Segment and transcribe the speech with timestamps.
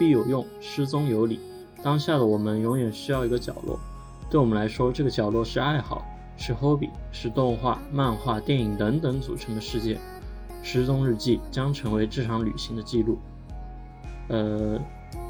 [0.00, 1.38] 必有用，失踪有理。
[1.82, 3.78] 当下的我们永远需要一个角落，
[4.30, 6.02] 对我们来说，这个角落是爱好，
[6.38, 9.98] 是 hobby，是动画、漫画、电影等等组成的世界。
[10.62, 13.18] 失踪日记将成为这场旅行的记录。
[14.28, 14.78] 呃，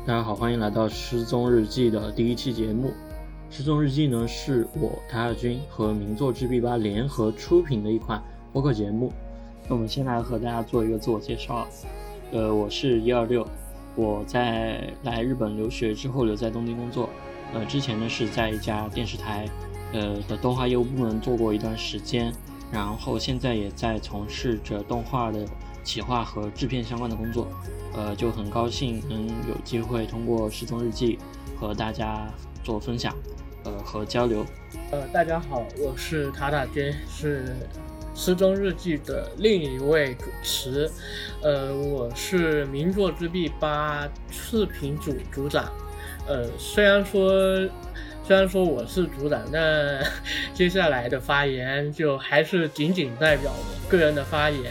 [0.06, 2.92] 大家好，欢迎来到失踪日记的第一期节目。
[3.50, 9.12] 失踪日记呢，是我台亚军和名作之 B 八联合出品的一款播客节目。
[9.68, 11.66] 那我们先来和大家做一个自我介绍。
[12.30, 13.44] 呃，我是一二六。
[13.96, 17.10] 我在来日本留学之后留在东京工作，
[17.52, 19.46] 呃，之前呢是在一家电视台，
[19.92, 22.32] 呃的动画业务部门做过一段时间，
[22.72, 25.44] 然后现在也在从事着动画的
[25.82, 27.48] 企划和制片相关的工作，
[27.92, 31.18] 呃，就很高兴能有机会通过失踪日记
[31.58, 32.28] 和大家
[32.62, 33.14] 做分享，
[33.64, 34.46] 呃和交流。
[34.92, 37.56] 呃，大家好，我是塔塔君，是。
[38.22, 40.90] 失踪日记的另一位主持，
[41.40, 45.72] 呃，我是名作之壁八视频组组长，
[46.28, 47.30] 呃，虽然说
[48.22, 50.04] 虽然说我是组长，但
[50.52, 54.70] 接下来的发言就还是仅仅代表我个人的发言。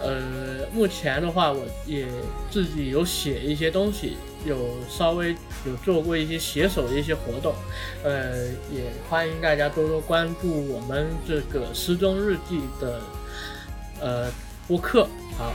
[0.00, 2.06] 呃，目前的话，我也
[2.48, 4.16] 自己有写一些东西，
[4.48, 7.54] 有稍微有做过一些携手的一些活动，
[8.02, 13.00] 呃，也欢迎大家多多关注我们这个失踪日记的
[14.00, 14.32] 呃
[14.66, 15.06] 播客。
[15.36, 15.52] 好，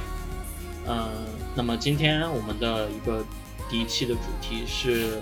[0.87, 1.09] 嗯，
[1.55, 3.25] 那么今天我们的一个
[3.67, 5.19] 第一期的主题是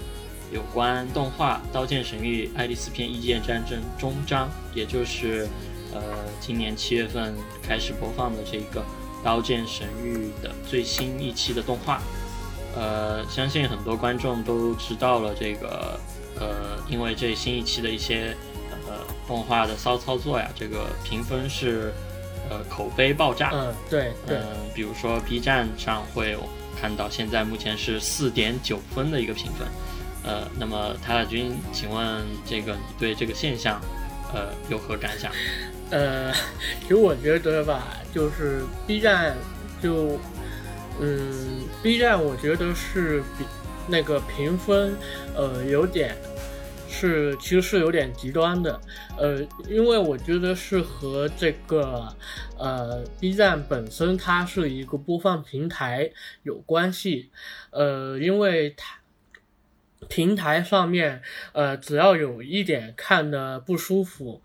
[0.51, 5.47] 有关动画《刀剑神域：爱丽丝篇异界战争》终章，也就是
[5.93, 6.01] 呃
[6.39, 8.83] 今年七月份开始播放的这个。
[9.23, 12.01] 《刀剑神域》的最新一期的动画，
[12.75, 15.99] 呃，相信很多观众都知道了这个，
[16.39, 18.35] 呃，因为这新一期的一些
[18.87, 18.93] 呃
[19.27, 21.93] 动画的骚操作呀，这个评分是
[22.49, 23.51] 呃口碑爆炸。
[23.53, 24.37] 嗯，对对。
[24.37, 26.37] 嗯，比如说 B 站上会
[26.79, 29.67] 看到现在目前是四点九分的一个评分。
[30.23, 33.81] 呃，那么塔塔君，请问这个你对这个现象，
[34.33, 35.31] 呃，有何感想？
[35.89, 36.31] 呃，
[36.81, 39.35] 其实我觉得吧，就是 B 站，
[39.81, 40.19] 就，
[41.03, 43.43] 嗯，B 站我觉得是比
[43.87, 44.95] 那个评分，
[45.35, 46.15] 呃，有点
[46.87, 48.79] 是其实是有点极端的，
[49.17, 52.15] 呃，因为我觉得是和这个，
[52.55, 56.11] 呃，B 站本身它是一个播放平台
[56.43, 57.31] 有关系，
[57.71, 58.99] 呃，因为它
[60.07, 61.23] 平台上面，
[61.53, 64.43] 呃，只要有一点看的不舒服。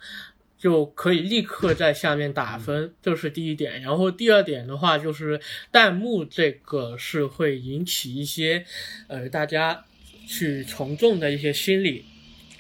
[0.59, 3.83] 就可以立刻在下面打分，这是第一点。
[3.83, 5.39] 然后第二点的话，就是
[5.71, 8.65] 弹幕这个是会引起一些，
[9.07, 9.85] 呃，大家
[10.27, 12.07] 去从众的一些心理。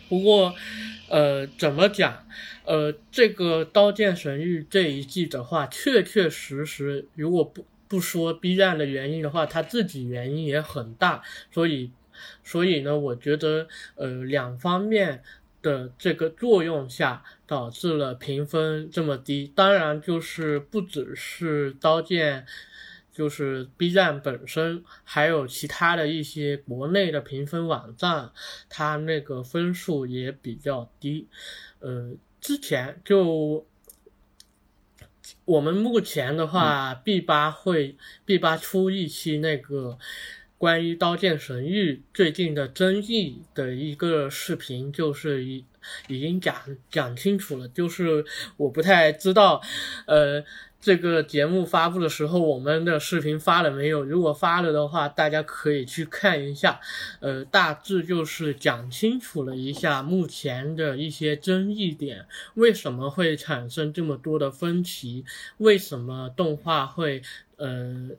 [0.08, 0.54] 不过，
[1.08, 2.26] 呃，怎么讲？
[2.64, 11.22] 呃，这个《刀剑神域》这一季的话，确确实实，如果不不说 B 站的原因的话，它自己原因也很大。
[11.50, 11.90] 所以，
[12.44, 15.22] 所以呢，我觉得，呃，两方面。
[15.66, 19.52] 的这个作用下，导致了评分这么低。
[19.52, 22.46] 当然，就是不只是刀剑，
[23.12, 28.30] 就是 B 站本身，还有其他的一些国内的评分网站，
[28.68, 31.26] 它那个分数也比较低。
[31.80, 33.66] 呃，之前就
[35.44, 39.98] 我们目前的话，B 八会 B 八出一期那个。
[40.58, 45.64] 关于《刀剑神域》最近的争议的一个视频，就是已
[46.08, 46.54] 已经讲
[46.90, 47.68] 讲清楚了。
[47.68, 48.24] 就是
[48.56, 49.60] 我不太知道，
[50.06, 50.42] 呃，
[50.80, 54.02] 这个节目发布的时候，我们的视频发了没有？
[54.02, 56.80] 如果发了的话，大家可以去看一下。
[57.20, 65.26] 呃，大致就是讲清楚了一下目前的一些争议点，为什么会产生这么多的分歧？
[65.58, 67.20] 为什么动画会
[67.56, 68.12] 呃？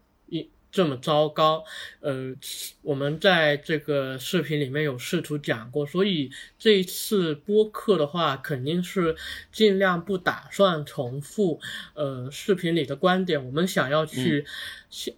[0.78, 1.66] 这么糟糕，
[2.02, 2.36] 呃，
[2.84, 6.30] 我们在这个视频里面有试图讲过，所以
[6.60, 9.16] 这一次播客的话，肯定是
[9.52, 11.60] 尽量不打算重复，
[11.96, 13.44] 呃，视频里的观点。
[13.44, 14.46] 我们想要去，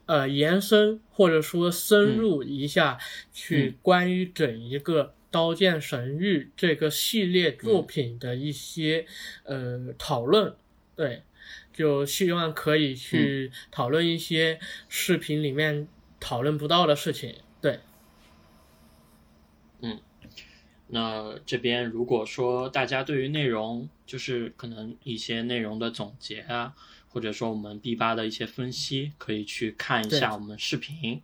[0.05, 2.97] 呃，延伸或者说深入一下，
[3.33, 9.05] 去关于整一个《刀剑神域》这个系列作品的一些
[9.43, 10.55] 呃讨论，
[10.95, 11.23] 对。
[11.79, 14.59] 就希望可以去讨论一些
[14.89, 15.87] 视频里面
[16.19, 17.79] 讨论不到的事情，对。
[19.79, 19.97] 嗯，
[20.87, 26.75] 那这边如果说大家对于内容，就是可能一些内容的总结啊，
[27.07, 31.21] 或者说我们 B 八的一些分析，可以去看一下我们视频。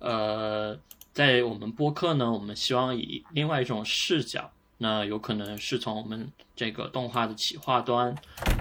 [0.00, 0.80] 呃，
[1.12, 4.52] 在我们播客呢，我们希望以另外一种视角。
[4.78, 8.14] 那有可能是从我们这个动画的企划端，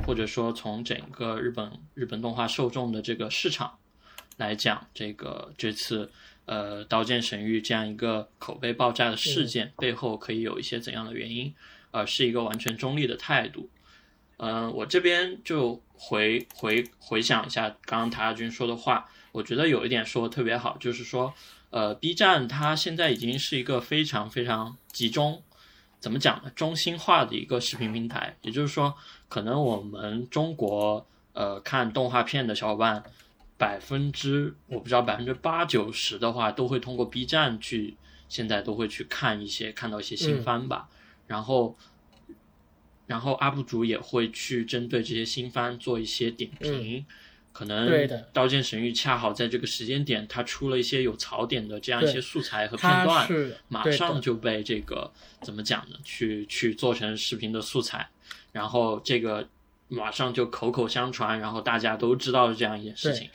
[0.05, 3.77] 或者说从整个日本日本动画受众的这个市场
[4.37, 6.11] 来讲，这个这次
[6.45, 11.53] 呃，《刀剑神域》这样一个口碑爆炸的事嗯件背后可以有一些怎样的原因，
[11.91, 13.69] 而是一个完全中立的态度。
[14.37, 21.33] 嗯、我这边就回回回想一下刚刚塔亚军说的话，我觉得有一点说的特别好，就是说，
[21.71, 25.41] 呃，B 站它现在已经是一个非常非常集中，
[26.07, 26.49] 怎么讲呢？
[26.55, 28.95] 中心化的一个视频平台，也就是说，
[29.27, 33.03] 可能我们中国呃看动画片的小伙伴，
[33.57, 37.97] 百分之我不知道百分之八九十的话，都会通过 B 站去，
[38.29, 40.87] 现在都会去看一些看到一些新番吧，
[41.27, 41.75] 然后。
[43.05, 47.05] 然后 UP 主也会去针对这些新番做一些点评，
[47.57, 47.89] 可能
[48.31, 55.11] 《刀剑神域》恰好在这个时间点，它出了一些有槽点的这样一些素材和片段，是马上就被这个
[55.41, 55.97] 怎么讲呢？
[56.03, 58.07] 去去做成视频的素材，
[58.51, 59.49] 然后这个
[59.87, 63.27] 马上就口口相传，然后大家都知道这样一件事情，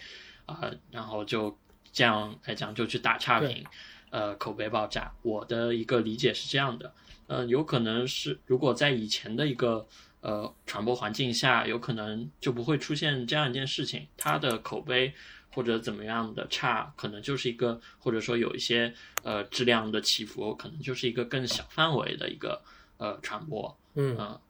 [0.46, 1.58] 啊、然后就
[1.92, 3.64] 这样来讲就去打差评，
[4.10, 5.12] 呃，口碑爆炸。
[5.22, 6.92] 我的一个理解是这样的，
[7.26, 9.84] 呃，有可能是如果在以前的一个
[10.22, 15.12] 呃传播环境下，有可能就不会出现这样一件事情，它的口碑。
[15.54, 22.62] 或者怎么样的差，可能就是一个，或者说有一些呃质量的起伏，可能就是一个更小范围的一个
[22.96, 23.78] 呃传播。
[23.92, 24.40] 嗯嗯，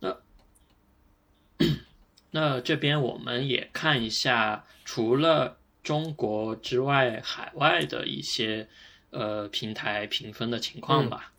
[0.00, 0.16] 那
[2.32, 8.68] 那这边我们也看一下，除了中国之外，海外的一些
[9.10, 11.32] 呃平台评分的情况吧。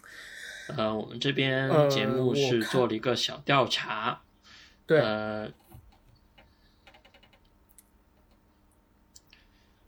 [0.77, 4.21] 呃，我们这边呃节目是做了一个小调查，
[4.85, 5.51] 对，呃，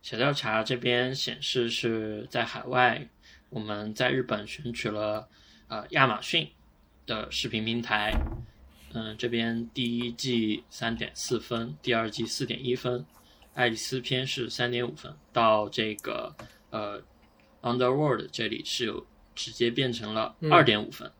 [0.01, 3.07] 小调查这边显示是在海外，
[3.49, 5.27] 我们在日本选取了
[5.67, 6.49] 呃亚马逊
[7.05, 8.13] 的视频平台，
[8.93, 13.05] 嗯、这边第一季三点四分，第二季四点一分，
[13.53, 16.35] 爱丽丝篇是三点五分，到这个
[16.71, 17.01] 呃
[17.61, 19.05] Underworld 这里是有
[19.35, 21.11] 直接变成了嗯二点五分。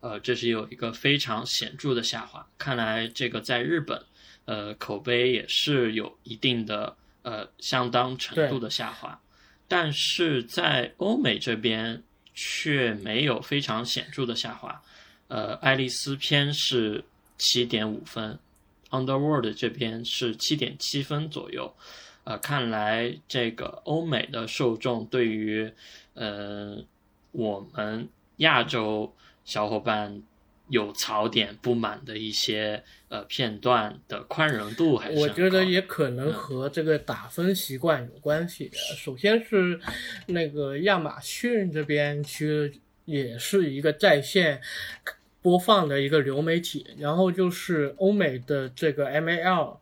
[0.00, 2.46] 呃，这是有一个非常显著的下滑。
[2.58, 4.04] 看来这个在日本，
[4.44, 9.18] 呃，口碑也是有一定的呃相当程度的下滑，
[9.66, 12.02] 但是在欧美这边
[12.34, 14.82] 却没有非常显著的下滑。
[15.28, 17.02] 呃，爱丽丝篇是
[17.38, 18.38] 七点五分
[18.90, 21.74] ，Underworld 这边是七点七分左右。
[22.24, 25.72] 呃，看来这个欧美的受众对于
[26.12, 26.84] 呃
[27.34, 29.12] 我们亚洲
[29.44, 30.22] 小伙伴
[30.68, 38.70] 有槽点不满的一些呃片段的宽容度还是我觉得也可能和这个打分习惯有关系。
[38.72, 39.78] 首先是
[40.26, 42.72] 那个亚马逊这边其实
[43.04, 44.62] 也是一个在线
[45.42, 49.76] 播放的一个流媒体，然后就是欧美的这个 MAL，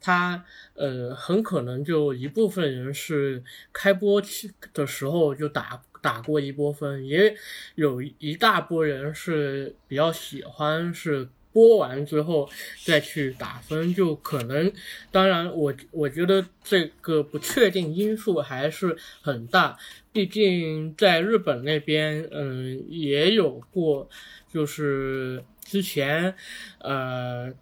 [0.00, 0.44] 它
[0.74, 7.36] 呃很可能就一部分人是开播期的时候就打打过一波分，也
[7.74, 12.48] 有一大波人是比较喜欢是播完之后
[12.84, 14.72] 再去打分，就可能，
[15.10, 19.78] 当然我我觉得这个不确定因素还是很大，
[20.12, 24.08] 毕竟在日本那边，嗯，也有过，
[24.52, 26.34] 就是之前，
[26.80, 27.52] 呃。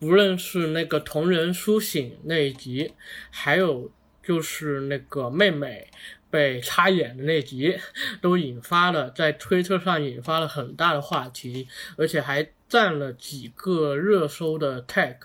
[0.00, 2.92] 无论是那个同人苏醒那一集，
[3.30, 3.90] 还有
[4.22, 5.88] 就是那个妹妹
[6.34, 7.78] 被插眼的那集，
[8.20, 15.18] 都引发了在推特上引发了很大的话题，而且还占了几个热搜的 tag。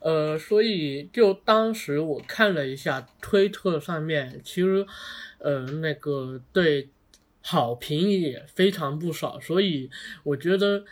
[0.00, 4.86] 呃，所以就当时我看了一下推特上面，其实
[5.38, 6.90] 呃那个对
[7.40, 9.88] 好评也非常不少，所以
[10.24, 10.84] 我觉得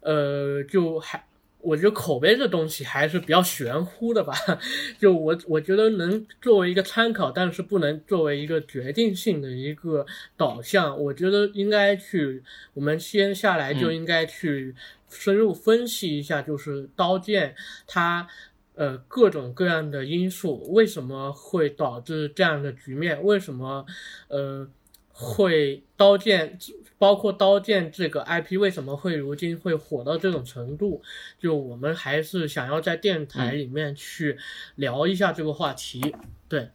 [0.00, 1.24] 呃就还。
[1.66, 4.32] 我觉得口碑这东西还是比较玄乎的吧，
[5.00, 10.06] 就我我觉得能作为一个参考，但是不能作为一个决定性的一个
[10.36, 10.96] 导向。
[11.02, 12.42] 我觉得应该去，
[12.74, 14.74] 我们先下来就应该去
[15.10, 17.50] 深入分析一下，就是《刀剑》
[17.86, 18.28] 它
[18.74, 23.84] 呃各种各样的因素为什么会导致这样的局面，为什么
[24.28, 24.68] 呃
[25.10, 26.56] 会《刀剑》。
[26.98, 31.02] 包括《刀剑》这个 IP 为什么会如今会火到这种程度？
[31.38, 34.38] 就我们还是想要在电台里面去
[34.76, 36.14] 聊一下这个话题。
[36.48, 36.70] 对，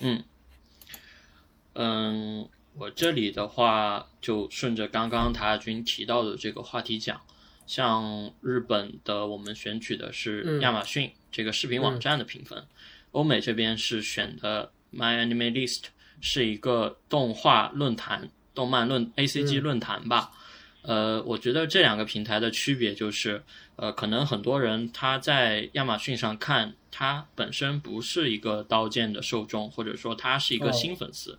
[0.00, 0.24] 嗯
[1.74, 7.20] 嗯，我这里的话就顺着刚刚塔亚君提到的这个话题讲，
[7.66, 12.64] 像日本的我们选取的是嗯亚马逊、这个视频网站的评分，
[13.12, 15.84] 欧美这边是选的 My Anime List，
[16.22, 18.30] 是一个动画论坛。
[18.58, 19.62] 动漫论 A C G 嗯。
[19.62, 20.32] 论坛吧，
[20.82, 23.44] 呃，我觉得这两个平台的区别就是，
[23.76, 31.38] 呃，可能很多人他在亚马逊上看，他本身不是一个刀剑的受众，或者说他是一个新粉丝，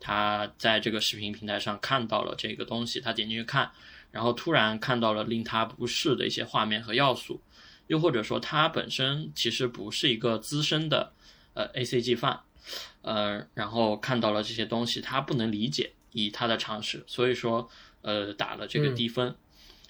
[0.00, 3.70] 他在这个视频平台上看到了这个东西，他点进去看，
[4.10, 7.42] 然后突然看到了令他不适的一些画面和要素，
[7.88, 11.12] 又或者说他本身其实不是一个资深的
[11.52, 12.40] 呃 A C G 范，
[13.02, 15.92] 呃，然后看到了这些东西，他不能理解，
[16.26, 17.68] 以他的常识，所以说。
[18.00, 19.34] 呃，打了这个低分，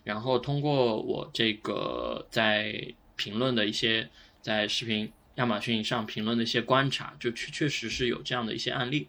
[0.02, 4.08] 然后通过我这个在评论的一些
[4.40, 9.08] 在视频亚马逊上评论的一些观察，就确确实是有这样的一些案例。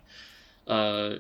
[0.66, 1.18] 呃，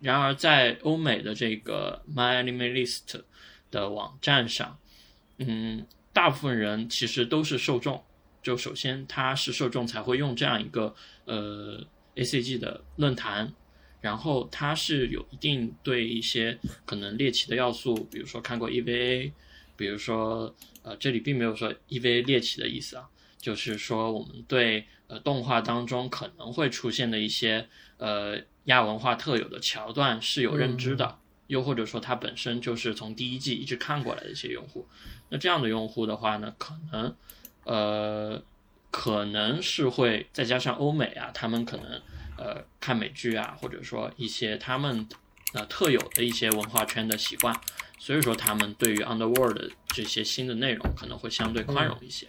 [0.00, 3.22] 然而在欧美的这个 MyAnimeList
[3.72, 4.78] 的网站上，
[5.38, 8.04] 嗯，大部分人其实都是受众，
[8.44, 13.52] 就首先他是受众才会用这样一个呃 ACG 的论坛。
[14.02, 19.30] 然后它是有一定对一些可能猎奇的要素，比如说看过 EVA，
[19.76, 27.68] 比如说呃这里并没有说 EVA 猎奇的意思啊，就是说我们对呃动画当中可能会出现的一些
[27.98, 34.88] 呃亚文化特有的桥段是有认知的，又或者说它本身就是从第一季一直看过来的一些用户，
[35.28, 37.14] 那这样的用户的话呢，可能
[37.62, 38.42] 呃
[38.90, 42.02] 可能是会再加上欧美啊，他们可能。
[42.38, 45.06] 呃，看美剧啊，或者说一些他们
[45.52, 47.54] 呃特有的一些文化圈的习惯，
[47.98, 52.28] 所以说他们对于 Underworld 这些新的内容可能会相对宽容一些。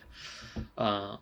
[0.75, 1.19] 呃，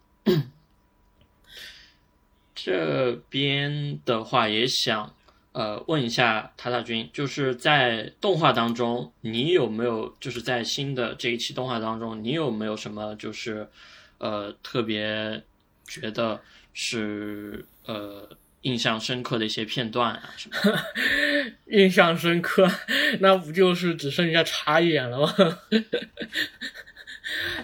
[2.55, 5.15] 这边的话也想
[5.51, 13.69] 呃问一下塔塔君，就是在动画当中，你有没有就是在新的这一期动画当中，你有没有什么就是
[14.17, 15.43] 呃特别
[15.85, 16.41] 觉得
[16.73, 18.27] 是呃。
[18.61, 20.55] 印象深刻的一些片段啊，什么？
[21.67, 22.69] 印象深刻，
[23.19, 25.33] 那不就是只剩下茶眼了吗？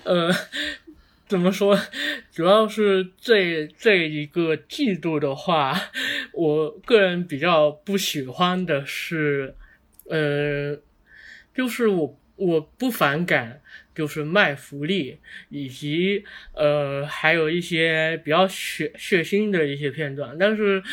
[0.03, 0.33] 呃，
[1.27, 1.77] 怎么说？
[2.31, 5.79] 主要是这这一个季度的话，
[6.33, 9.55] 我个人比较不喜欢的是，
[10.09, 10.79] 呃，
[11.53, 13.61] 就是我我不反感。
[13.97, 15.17] 就是卖福利，
[15.49, 16.23] 以及
[16.53, 20.37] 呃，还有一些比较血血腥的一些片段。
[20.37, 20.83] 但是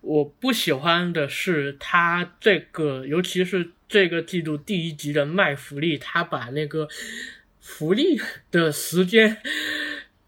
[0.00, 6.88] 我不喜欢的是，他这个，尤其是这个季度第一集的卖福利，他把那个
[7.60, 8.20] 福利
[8.52, 9.38] 的时间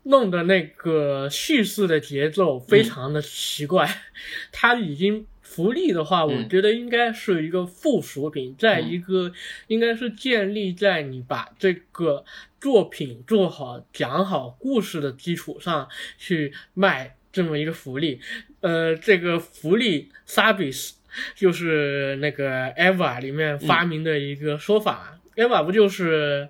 [0.03, 3.89] 弄的那个叙事的节奏非常的奇怪，
[4.51, 5.27] 他已经。
[5.57, 9.33] 福利的话，我觉得应该是一个附属品，在一个
[9.69, 12.27] 应该是建立在你把这个
[12.61, 18.21] 作品做好、讲好故事的基础上去卖这么一个福利。
[18.61, 20.91] 呃，这个福利 service
[21.35, 26.49] 就是那个 Eva 里面发明的一个说法，Eva 不就是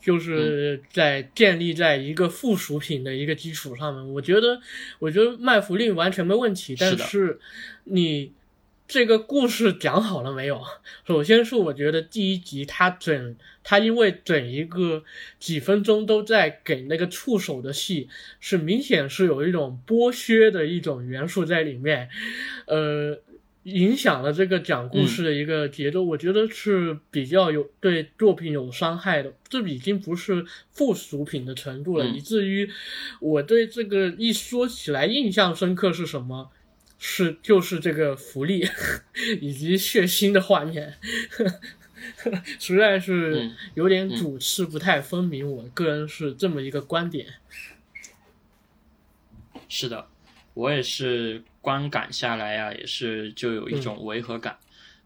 [0.00, 4.12] 就是在建立在一个附属品的一个基础上面。
[4.14, 4.60] 我觉得，
[4.98, 7.38] 我觉得卖福利完全没问题，但是。
[7.86, 8.32] 你
[8.88, 10.62] 这个故事讲好了没有？
[11.06, 15.04] 首先是我觉得第一集它整它因为整一个
[15.38, 18.08] 几分钟都在给那个触手的戏，
[18.40, 22.08] 是明显是有一种剥削的一种元素在里面，
[22.66, 23.20] 呃，
[23.64, 26.02] 影响了这个讲故事的一个节奏。
[26.02, 32.70] 我觉得是比较有对作品有伤害的，这已经不是附属品的程度了，以至于
[33.20, 36.50] 我对这个一说起来印象深刻是什么？
[36.96, 38.66] 是，就是这个福利
[39.42, 40.94] 以及血腥的画面，
[42.58, 45.50] 实在是有点主次不太分明。
[45.50, 47.26] 我个人是这么一个观点。
[49.68, 50.06] 是的，
[50.54, 54.54] 我也是观感下来呀，也是就有一种违和感。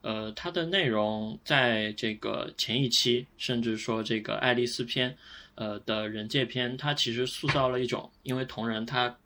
[0.01, 5.17] 呃，它的内容在这个前一期，甚至说这个爱丽丝篇，
[5.55, 9.17] 呃的人界篇，它其实塑造了一种，因为同人他。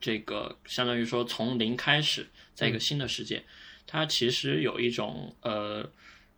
[0.00, 3.42] 这个相当于说从零开始，在一个新的世界，
[3.84, 5.84] 它其实有一种呃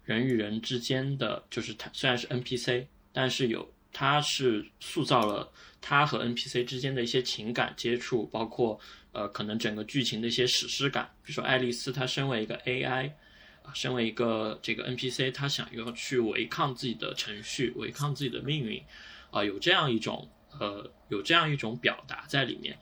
[0.02, 8.80] 人与人之间的，就是它虽然是 NPC，但是有它是塑造了它和 NPC 之间的一些情感接触，包括
[9.12, 11.10] 呃可能整个剧情的一些史诗感。
[11.22, 13.12] 比如说爱丽丝，她身为一个 AI，
[13.62, 18.82] 啊，身为一个这个 NPC，她想要去违抗自己的程序，违抗自己的命运，
[19.30, 22.78] 啊，有这样一种呃有这样一种表达在里面。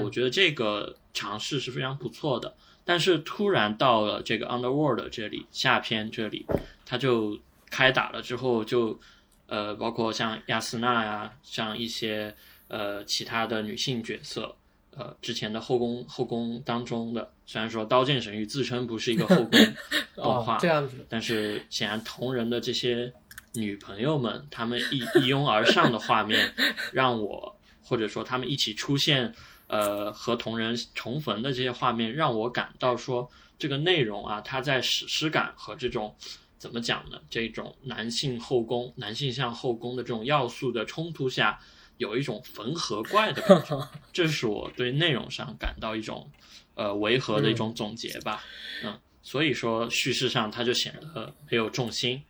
[0.00, 6.46] 我觉得这个尝试是非常不错的，但是突然到了这个 Underworld 这里下篇这里，
[6.86, 7.36] 他就
[7.68, 9.00] 开打了之后就，
[9.48, 12.32] 呃，包括像亚斯娜呀，像一些
[12.68, 14.54] 呃其他的女性角色，
[14.96, 19.50] 呃，之前的后宫后宫当中的，虽然说《刀剑神域》自称不是一个后宫
[20.14, 23.12] 动画，这样子，但是显然同人的这些
[23.54, 26.54] 女朋友们她们一一拥而上的画面，
[26.92, 29.34] 让我或者说他们一起出现，
[29.66, 36.14] 呃，和同人重逢的这些画面，让我感到说这个内容啊，它在史诗感和这种
[36.58, 37.18] 怎么讲呢？
[37.30, 41.58] 这种男性后宫、男性向后宫的这种要素的冲突下，
[41.96, 43.88] 有一种缝合怪的感觉。
[44.12, 46.30] 这是我对内容上感到一种
[46.74, 48.42] 呃违和的一种总结吧。
[48.84, 52.22] 嗯，所以说叙事上它就显得没有重心。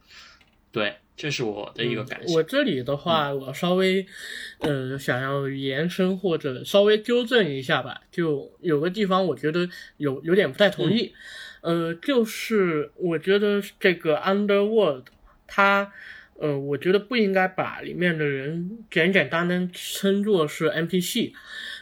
[0.70, 2.34] 对，这是我的一个感想。
[2.34, 4.06] 我这里的话，我稍微，
[4.60, 8.00] 嗯，想要延伸或者稍微纠正一下吧。
[8.10, 11.12] 就有个地方，我觉得有有点不太同意。
[11.60, 15.04] 呃，就是我觉得这个 Underworld，
[15.46, 15.92] 它，
[16.38, 21.32] 呃，我觉得不应该把里面的人简简单单称作是 NPC。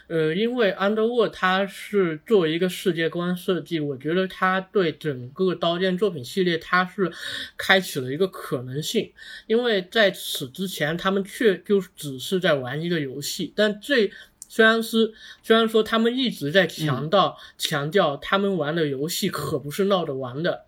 [0.07, 7.09] 呃，因为 Underworld 它是作为一个世界观设计，我觉得它对整个刀剑作品系列它是
[7.57, 9.13] 开启了一个可能性。
[9.47, 13.53] 因为在此之前，他们却就只是在玩一个游戏。
[13.55, 14.11] 但这
[14.49, 20.65] 虽然是虽然说他们一直在强调强调他们玩的游戏可不是闹着玩的，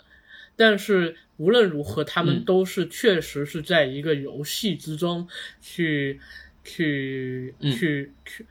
[0.56, 5.28] 但是无论如何，他们都是确实是在一个游戏之中
[5.62, 6.20] 去
[6.64, 8.46] 去去去。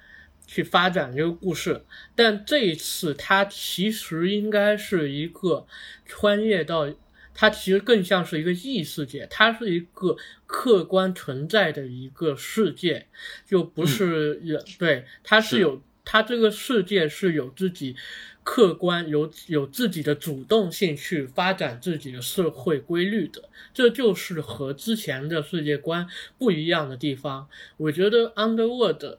[0.45, 1.83] 去发展这个故事，
[2.15, 5.67] 但这一次它其实应该是一个
[6.05, 6.93] 穿越到，
[7.33, 13.07] 它其实更像是一个异世界，它是一个客观存在的一个世界，
[13.47, 15.59] 就不是人，对，它是。
[15.59, 17.97] 有，它这个世界是有自己
[18.43, 26.07] 客观有有自己的主动性去发展自己的社会规律的，这就是和之前的世界观
[26.39, 27.49] 不一样的地方。
[27.77, 29.19] 我觉得 Underworld。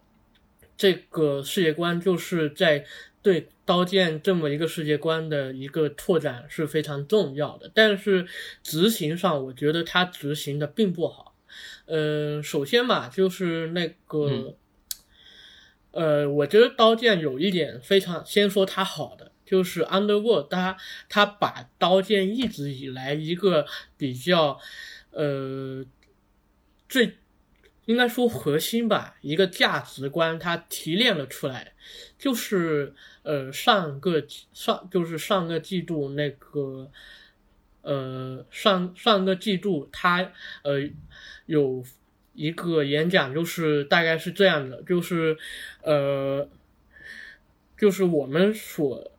[0.76, 2.84] 这个世界观就是在
[3.22, 8.26] 对刀剑这么一个世界观的一个拓展是非常重要的，但是
[8.64, 11.36] 执行上我觉得它执行的并不好。
[11.86, 14.56] 呃，首先嘛，就是那个，
[15.94, 20.78] 呃，我觉得刀剑有一点非常，先说它好的，就是 Underworld，它
[21.08, 23.66] 它把刀剑一直以来一个
[23.98, 24.60] 比较，
[25.12, 25.86] 呃，
[26.90, 27.18] 最。
[27.86, 31.74] 应该说核心吧，一个价值观，它提炼了出来，
[32.18, 36.90] 就是呃上个上就是上个季度那个
[37.82, 40.32] 呃上上个季度他
[40.64, 40.90] 呃
[41.46, 41.84] 有
[42.34, 45.38] 一个演讲，就是大概是这样的，就是
[45.82, 46.48] 呃
[47.78, 49.12] 就是我们所。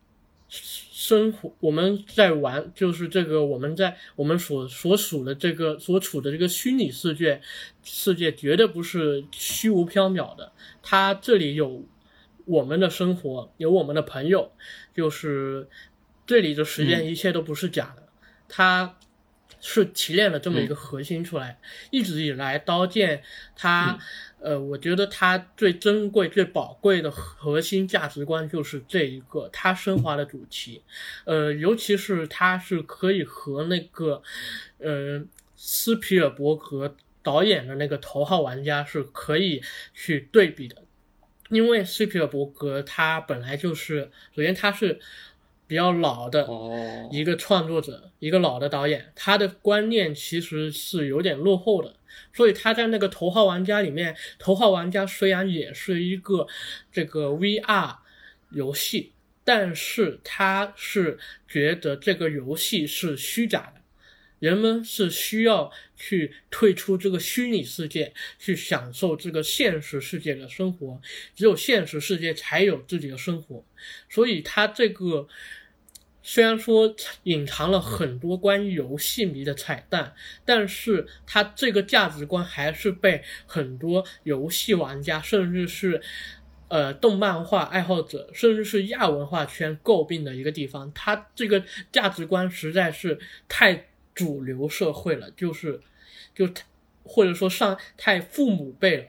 [0.47, 7.41] 生活，我们在玩，就是这个我们在我们所所属的这个所处的这个虚拟世界，
[7.83, 10.53] 世界绝对不是虚无缥缈的。
[10.81, 11.83] 它这里有
[12.45, 14.53] 我们的生活，有我们的朋友，
[14.95, 15.67] 就是
[16.25, 18.07] 这里的时间一切都不是假的。
[18.47, 18.97] 它
[19.67, 23.23] 是提炼了这么一个核心出来，一直以来刀剑
[23.55, 23.97] 它。
[24.39, 30.83] 呃，我觉得它最珍贵、最宝贵的核心价值观就是这一个，它升华的主题。
[31.23, 34.21] 呃，尤其是它是可以和那个，
[34.77, 35.25] 呃，
[35.55, 39.63] 斯皮尔伯格导演的那个《头号玩家》是可以
[39.95, 40.83] 去对比的，
[41.49, 44.99] 因为斯皮尔伯格他本来就是，首先他是。
[45.67, 46.47] 比较老的
[47.11, 51.95] 一个创作者，一个老的导演，他的观念其实是有点落后的，
[52.33, 56.47] 所以他在那个《头号玩家》里面，《头号玩家》虽然也是一个
[56.91, 57.95] 这个 VR
[58.51, 63.81] 游戏，但是他是觉得这个游戏是虚假的，
[64.39, 71.01] 人们是需要去退出这个虚拟世界，去享受这个现实世界的生活，
[71.35, 73.65] 只有现实世界才有自己的生活，
[74.09, 75.27] 所以他这个。
[76.27, 86.01] 虽然说隐藏了很多关于游戏迷的彩蛋，但是它这个价值观还是被很多游戏玩家，甚至是
[86.67, 90.91] 呃动漫画爱好者，甚至是亚文化圈诟病的一个地方。
[90.95, 95.79] 它这个价值观实在是太主流社会了，就是
[96.33, 96.49] 就
[97.03, 99.05] 或者说上太父母辈了，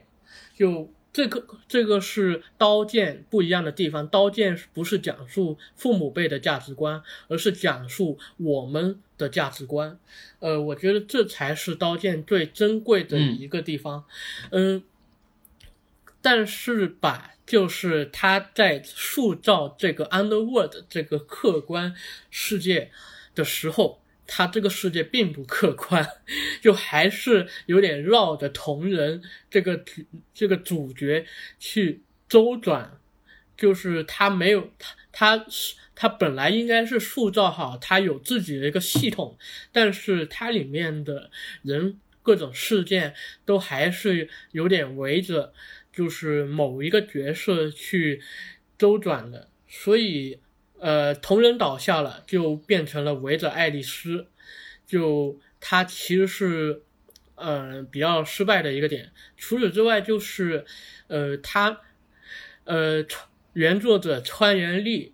[0.55, 0.93] 就。
[1.13, 9.97] 这个这个是刀剑不一样的地方，刀剑不是讲述父母辈的价值观，而是讲述我们的价值观。
[10.37, 14.05] 呃，我觉得这才是刀剑最珍贵的一个地方。
[14.51, 14.83] 嗯，
[16.21, 21.95] 但是吧，就是他在塑造这个 Underworld 这个客观
[22.29, 22.91] 世界
[23.33, 24.03] 的时候。
[24.27, 26.05] 他这个世界并不客观，
[26.61, 29.83] 就还是有点绕着同人这个
[30.33, 31.25] 这个主角
[31.57, 32.99] 去周转，
[33.55, 39.37] 就是他没有他他是他本来应该是塑造好他有自己的一个系统，
[39.71, 41.31] 但是它里面的
[41.63, 45.53] 人各种事件都还是有点围着
[45.91, 48.21] 就是某一个角色去
[48.77, 50.37] 周转的，所以
[50.79, 54.27] 呃同人倒下了，就变成了围着爱丽丝，
[54.85, 56.83] 就他其实是
[57.35, 59.11] 呃比较失败的一个点。
[59.35, 60.65] 除此之外，就是
[61.07, 61.81] 呃他
[62.65, 63.05] 呃
[63.53, 65.13] 原作者川原丽，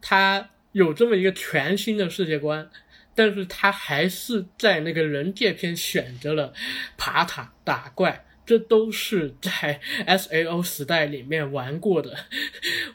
[0.00, 2.70] 他有这么一个全新的世界观。
[3.12, 6.54] 但是他还是在那个人界篇选择了
[6.96, 12.16] 爬塔打怪，这都是在 S A O 时代里面玩过的。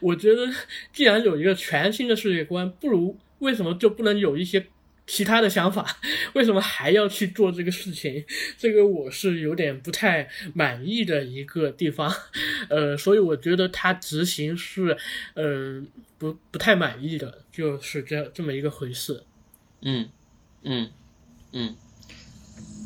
[0.00, 0.46] 我觉得
[0.92, 4.66] 既然有一个全新的世界观，不如为什么就不能有一些
[5.06, 5.98] 其他的想法？
[6.34, 8.22] 为什么还要去做这个事情？
[8.58, 12.14] 这个我是有点不太满意的一个地方。
[12.68, 14.94] 呃，所以我觉得他执行是
[15.36, 15.88] 嗯
[16.18, 19.22] 不不太满意的，就是这这么一个回事。
[19.80, 20.10] 嗯。
[20.68, 20.90] 嗯，
[21.52, 21.76] 嗯，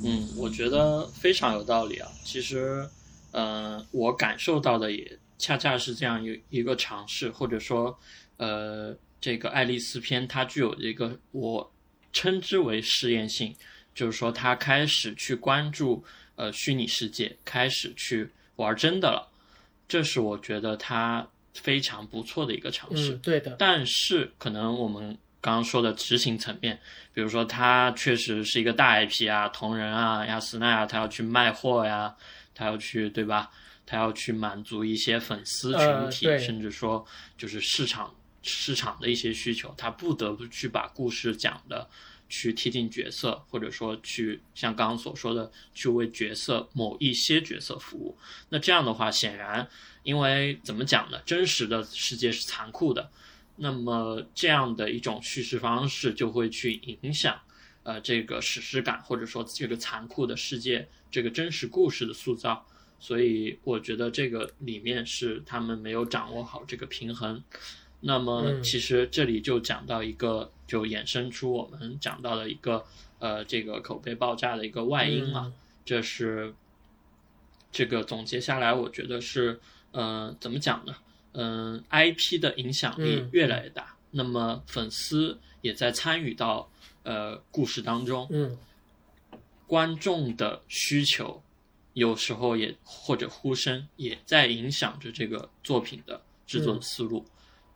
[0.03, 2.09] 嗯，我觉得非常有道理啊。
[2.25, 2.89] 其实，
[3.33, 7.99] 呃，我感受到的也恰恰是这样一一个尝试，或者说，
[8.39, 11.71] 呃，这个爱丽丝篇它具有一个我
[12.13, 13.55] 称之为试验性，
[13.95, 16.03] 就是说它开始去关注
[16.37, 19.29] 呃虚拟世界，开始去玩真的了。
[19.87, 23.15] 这是我觉得它非常不错的一个尝试。
[23.17, 23.57] 对的。
[23.59, 25.17] 但是可能我们。
[25.41, 26.79] 刚刚说的执行层面，
[27.15, 32.15] 比如说他确实是一个大 IP 啊，同人啊，亚斯奈啊，他要去卖货呀，
[32.55, 33.51] 他要去对吧？
[33.87, 37.05] 他要去满足一些粉丝群体，甚至说
[37.37, 41.89] 就是市场市场的一些需求，他不得不去把故事讲的
[42.29, 48.17] 去贴近角色，或者说去像刚刚所说的去为角色某一些角色服务。
[48.51, 49.67] 那这样的话，显然
[50.05, 51.19] 因为怎么讲呢？
[51.27, 53.11] 真实的世界是残酷的。
[53.63, 57.39] 那么这样的一种叙事方式就会去影响，
[57.83, 62.67] 呃，这个史诗感或者说这个残酷的世界这个真实故事的塑造，
[62.99, 67.43] 所以我觉得这个里面是他们没有掌握好这个平衡。
[68.01, 72.87] 那么其实这里就讲到一个，就衍生出我们讲到的一个，
[73.19, 75.53] 呃，这个口碑爆炸的一个外因啊，
[75.85, 76.55] 这是
[77.71, 79.61] 这个总结下来，我觉得是，
[79.93, 80.95] 呃，怎么讲呢？
[81.33, 86.69] 嗯，IP 的影响力越来越大，那么粉丝也在参与到
[87.05, 88.59] 呃故事当中，嗯，
[89.69, 91.41] 观众的需求
[91.93, 97.25] 有时候也或者呼声也在影响着这个作品的制作的思路，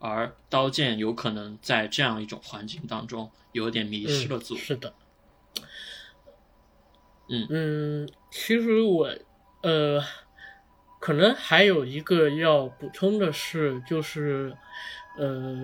[0.00, 4.58] 而刀剑有可能在这样一种环境当中有点迷失了自我。
[4.58, 4.92] 是的，
[7.28, 9.16] 嗯嗯，其实我
[9.62, 10.02] 呃。
[11.04, 14.56] 可能还有一个要补充的是，就是，
[15.18, 15.62] 呃，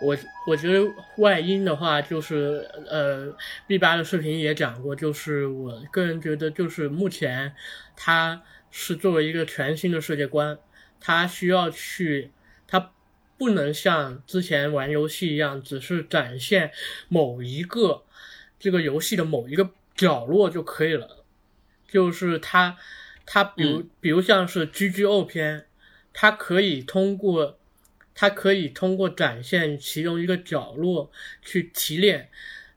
[0.00, 7.56] 我我觉得外因的话，就是呃，B 八的视频也讲过，就是我个人觉得，就是目前
[7.96, 10.56] 它是作为一个全新的世界观，
[11.00, 12.30] 它需要去，
[12.68, 12.92] 它
[13.36, 16.70] 不能像之前玩游戏一样，只是展现
[17.08, 18.04] 某一个
[18.60, 21.24] 这个游戏的某一个角落就可以了，
[21.88, 22.76] 就是它。
[23.30, 25.66] 它比如，比如像是 G G O 篇，
[26.14, 27.58] 它可以通过，
[28.14, 31.12] 它可以通过展现其中一个角落
[31.42, 32.30] 去提炼，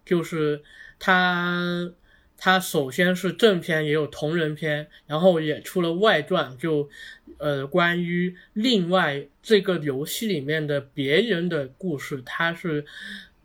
[0.04, 0.62] 就是
[1.00, 1.94] 它，
[2.38, 6.90] 它首先是正片也有同人篇，然后也出了外传，就，
[7.38, 12.86] 呃，关于另外这个游戏里面的别人的故事，它是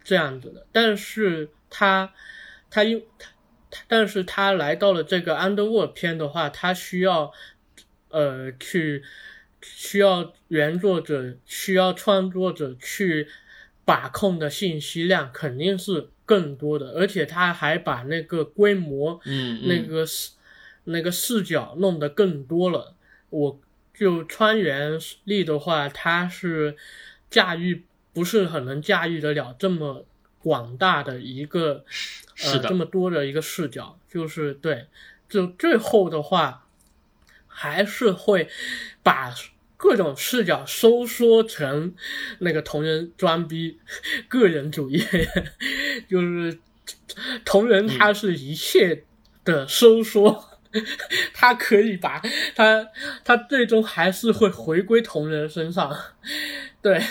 [0.03, 2.13] 这样子的，但是它，
[2.69, 3.31] 它因它。
[3.89, 7.33] 但是他来到了这个 Underworld 篇的话，他需要，
[8.09, 9.03] 呃，去
[9.63, 13.29] 需要原作者需要创作者去
[13.85, 20.33] 把控的信息量肯定是更多的，而且他还把那个规模，嗯，那个视
[20.85, 22.95] 那个视角弄得更多了。
[23.31, 23.61] 我
[23.93, 26.77] 就川原力的话，他是
[27.29, 30.07] 驾驭不是很能驾驭得了这么
[30.47, 31.85] 广大的一个。
[32.45, 34.89] 呃，这么多的一个视角，就是对，
[35.27, 36.67] 就最后的话，
[37.47, 38.51] 还是会
[39.03, 39.35] 把
[39.79, 41.95] 各种视角收缩成
[42.41, 43.81] 那个同人装逼
[44.29, 45.03] 个人主义，
[46.11, 46.59] 就是
[47.43, 49.05] 同人他是一切
[49.43, 50.45] 的收缩，
[51.33, 52.21] 他可以把
[52.55, 52.87] 他
[53.25, 55.91] 他最终还是会回归同人身上，
[56.83, 57.03] 对，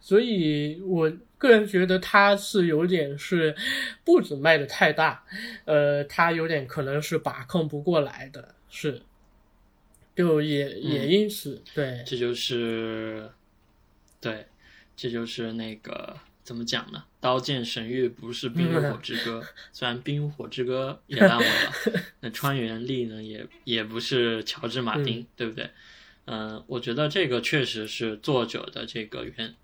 [0.00, 1.12] 所以我。
[1.40, 3.56] 个人觉得他是有点是
[4.04, 5.24] 步子迈的太大，
[5.64, 9.00] 呃，他有点可能是把控不过来的，是，
[10.14, 13.30] 就也也因此，对，这就是，
[14.20, 14.46] 对，
[14.94, 17.04] 这就是那个怎么讲呢？
[17.20, 21.72] 刀剑神域不是冰与火之歌， 虽然冰与火之歌也烂尾了，
[22.20, 25.70] 那川原丽呢也也不是乔治马丁，对不对？
[26.26, 29.54] 嗯，我觉得这个确实是作者的这个原，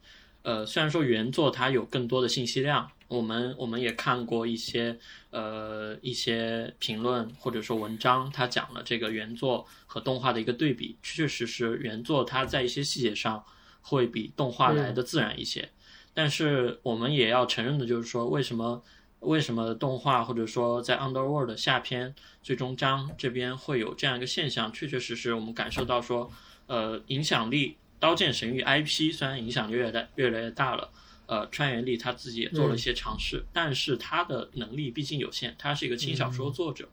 [0.47, 4.97] 呃，虽然说原作它有更多的信息量，我们我们也看过一些
[5.31, 13.45] 呃一些评论或者说文章，它讲了这个原作和动画的一个对比，确确实实原作它在一些细节上
[13.83, 15.69] 会比动画来的自然一些。
[16.15, 18.81] 但是我们也要承认的就是说，为什么
[19.19, 24.73] 为什么动画或者说在 Underworld 下篇最终章这边会有这样一个现象？
[24.73, 26.31] 确确实实我们感受到说，
[26.69, 30.91] 呃，影响力《刀剑神域》IP 虽然影响力越来越来越大了，
[31.27, 36.89] 呃，川原丽他自己也做了一些尝试，但是他的能力毕竟有限，他是一个轻小说作者，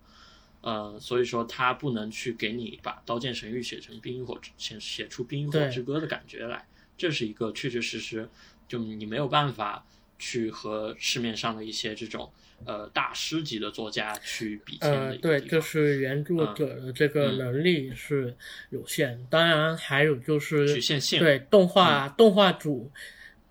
[0.61, 8.29] 呃，所以说他不能去给你把《刀剑神域》写成冰与火写写出冰与火之歌的感觉来，这是一个确确实实。
[8.65, 9.85] 就你没有办法
[10.23, 12.31] 去和市面上的一些这种
[12.63, 14.97] 呃大师级的作家去比肩的。
[14.97, 18.33] 呃，对，就是原著者的这个能力是
[18.69, 21.19] 有限，当然还有就是局限性。
[21.19, 22.89] 对，动画动画组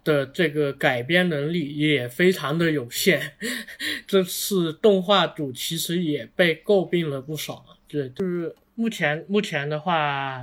[0.03, 3.35] 的这个改编能力也非常的有限。
[4.09, 7.67] 这次动画组其实也被诟病了不少。
[7.87, 10.43] 对，就是目前目前的话，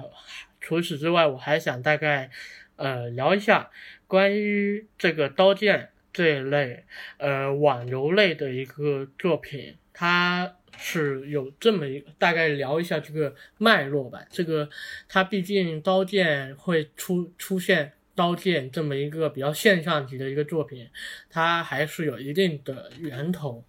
[0.62, 2.30] 除此之外，我还想大概
[2.76, 3.72] 呃聊一下。
[4.08, 5.90] 关于这个刀剑
[6.20, 6.84] 这一类，
[7.16, 14.26] 呃，网游类的一个作品，它是有这么一个大概聊一下这个脉络吧。
[14.30, 14.70] 这个
[15.08, 20.90] 它毕竟刀剑会出出现刀剑这么一个比较现象级的一个作品，
[21.30, 23.64] 它还是有一定的源头。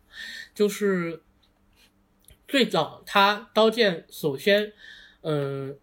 [0.53, 1.23] 就是
[2.49, 4.73] 最早它刀剑，首先，
[5.21, 5.79] 嗯，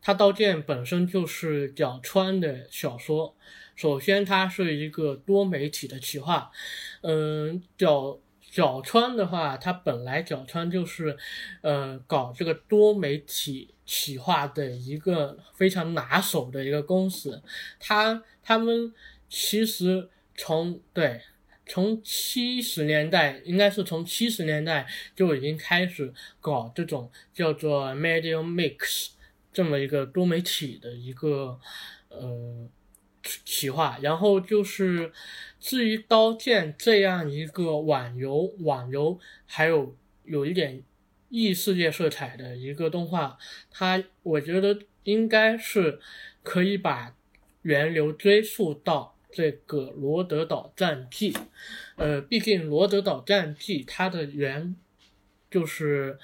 [0.00, 3.36] 它刀剑本身就是角川的小说。
[3.76, 6.50] 首先，它是一个多媒体的企划，
[7.02, 11.16] 嗯，角角川的话，它本来角川就是，
[11.60, 17.42] 呃，搞这个多媒体企划的一个非常拿手的一个公司，
[17.80, 18.94] 他他们
[19.28, 21.20] 其实从对
[21.66, 29.08] 从七十年代，应该是从七十年代就已经开始搞这种叫做 media mix
[29.52, 31.58] 这么一个多媒体的一个，
[32.08, 32.68] 呃。
[33.44, 35.12] 企划，然后就是
[35.58, 40.82] 至于《刀剑》这样一个网游，网游还有有一点
[41.30, 43.38] 异世界色彩的一个动画，
[43.70, 45.98] 它我觉得应该是
[46.42, 47.16] 可以把
[47.62, 51.32] 源流追溯到这个《罗德岛战记》。
[51.96, 54.76] 呃，毕竟《罗德岛战记》它的原
[55.50, 56.18] 就是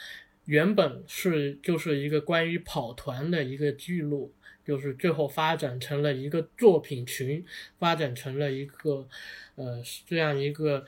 [0.44, 4.34] 原本是就是一个关于跑团的一个记录。
[4.70, 7.44] 就是最后发展成了一个作品群，
[7.80, 9.08] 发展成了一个，
[9.56, 10.86] 呃，这样一个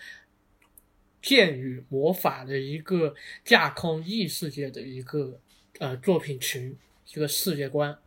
[1.20, 5.40] 剑与魔法的一个架空异世界的一个
[5.80, 6.78] 呃作品群，
[7.12, 7.98] 一个世界观。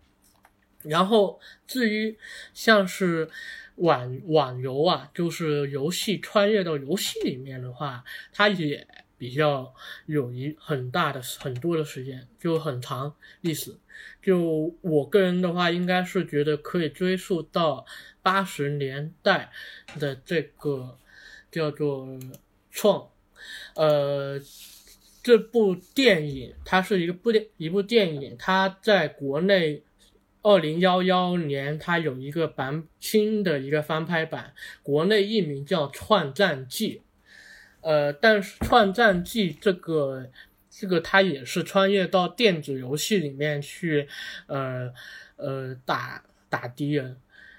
[0.84, 2.18] 然后至于
[2.54, 3.30] 像是
[3.76, 13.76] 网网游啊，就是游戏穿越到游戏里面的话，它也比较有一很大的很多的时间，就很长历史。
[14.22, 17.86] 就我个人的话，应该是觉得可以追溯到
[18.24, 19.52] 八十年代
[20.00, 20.98] 的这个
[21.52, 22.08] 叫做
[22.72, 23.10] 创，
[23.76, 24.40] 呃，
[25.22, 29.84] 这部电影它是一个部电一部电影，它在国内
[30.42, 36.98] 二零幺幺年它有一个版新的一个翻拍版，国内译名叫《创战记》，
[37.82, 40.32] 呃，但是《创战记》这个。
[40.78, 44.10] 这个他也是穿越到电子游戏里面去，
[44.48, 44.92] 呃
[45.38, 47.16] 呃打打敌人，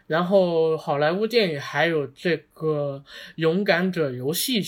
[0.06, 3.02] 然后好莱坞电影还有这个
[3.36, 4.62] 勇敢者游戏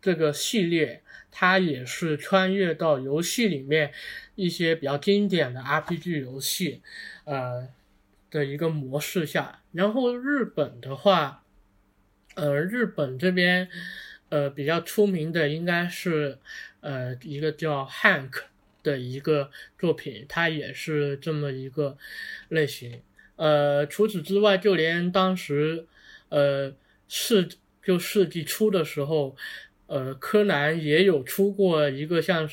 [0.00, 3.92] 这个系列，它也是穿越到游戏里面
[4.36, 6.80] 一些比较经典的 RPG 游戏，
[7.24, 7.68] 呃
[8.30, 9.60] 的一个模式下。
[9.72, 11.44] 然后日本的话，
[12.36, 13.68] 呃日本这边。
[14.32, 16.38] 呃，比较出名的应该是，
[16.82, 18.42] 呃，一个叫 Hank
[18.82, 21.96] 的一个作品，它也是这么一个
[22.50, 23.00] 类型。
[23.36, 25.86] 呃，除此之外，就连当时，
[26.28, 26.74] 呃，
[27.08, 27.48] 世
[27.82, 29.34] 就世纪初的时候，
[29.86, 32.46] 呃，柯南也有出过一个像，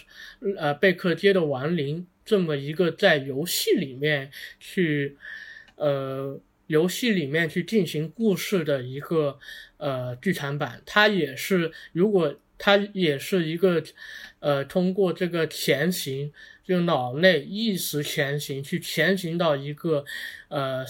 [0.58, 5.18] 呃，贝克街的亡灵这么一个在游戏里面去，
[5.76, 6.40] 呃。
[6.70, 9.40] 游戏里面去进行故事的一个
[9.78, 13.82] 呃剧场版，它也是如果它也是一个
[14.40, 16.32] 呃通过这个前行，
[16.64, 20.06] 就脑内意识前行去前行到一个
[20.50, 20.86] 呃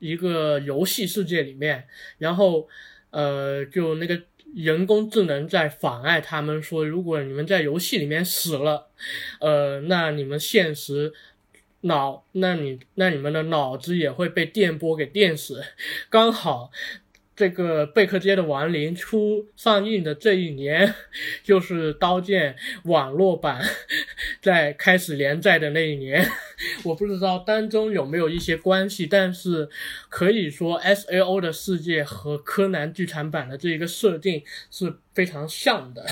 [0.00, 1.86] 一个游戏世界里面，
[2.18, 2.68] 然后
[3.10, 4.20] 呃，就那个
[4.54, 8.88] 人工智能在妨碍他们说，如果你们在游戏里面死了，
[9.40, 11.12] 呃，那你们现实
[11.82, 15.62] 脑，那你那你们的脑子也会被电波给电死，
[16.10, 16.70] 刚好。
[17.42, 20.94] 这个贝克街的亡灵出上映的这一年，
[21.42, 22.54] 就是《刀剑》
[22.88, 23.60] 网络版
[24.40, 26.24] 在开始连载的那一年。
[26.86, 29.68] 我不知道当中有没有一些关系，但是
[30.08, 36.06] 可以说 S A O 的世界和柯南剧场版的这一个设定是非常像的。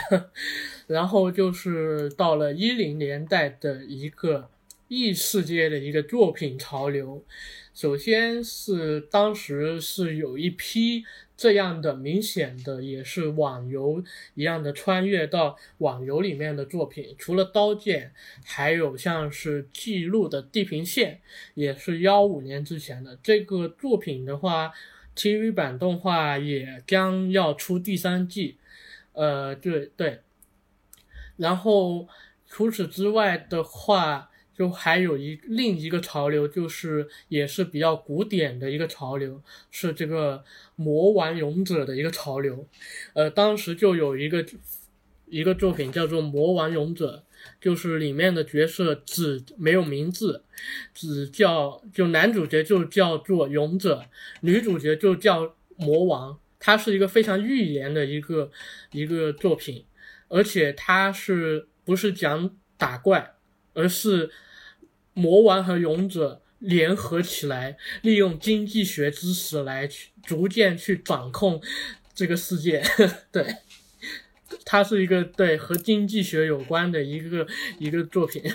[0.88, 4.50] 然后就是到了一零年代的一个
[4.88, 7.24] 异世界的一个作品潮流。
[7.72, 11.04] 首先是当时是有一批
[11.36, 14.04] 这样的明显的，也是网游
[14.34, 18.08] 一样的穿越到网游里面的作品，除了《刀剑》，
[18.44, 21.14] 还有像是《记录的地平线》，
[21.54, 23.18] 也是幺五年之前的。
[23.22, 24.72] 这个作品的话
[25.16, 28.58] ，TV 版动画也将要出第三季，
[29.12, 30.20] 呃，对对，
[31.36, 32.08] 然后
[32.46, 34.29] 除此之外的话。
[34.60, 40.44] 就还有一另一个潮流，就是也是比较古典的一个潮流，是这个
[40.76, 42.68] 魔王勇者的一个潮流。
[43.14, 44.44] 呃，当时就有一个
[45.24, 47.24] 一个作品叫做《魔王勇者》，
[47.58, 50.44] 就是里面的角色只没有名字，
[50.92, 54.04] 只叫就男主角就叫做勇者，
[54.42, 56.38] 女主角就叫魔王。
[56.58, 58.50] 它是一个非常寓言的一个
[58.92, 59.86] 一个作品，
[60.28, 63.36] 而且它是不是讲打怪，
[63.72, 64.28] 而是。
[65.20, 71.60] 魔王和勇者联合起来，利用经济学知识来去逐渐去掌控
[72.14, 72.82] 这个世界。
[73.30, 73.56] 对，
[74.64, 77.46] 它是一个对和经济学有关的一个
[77.78, 78.42] 一个作品。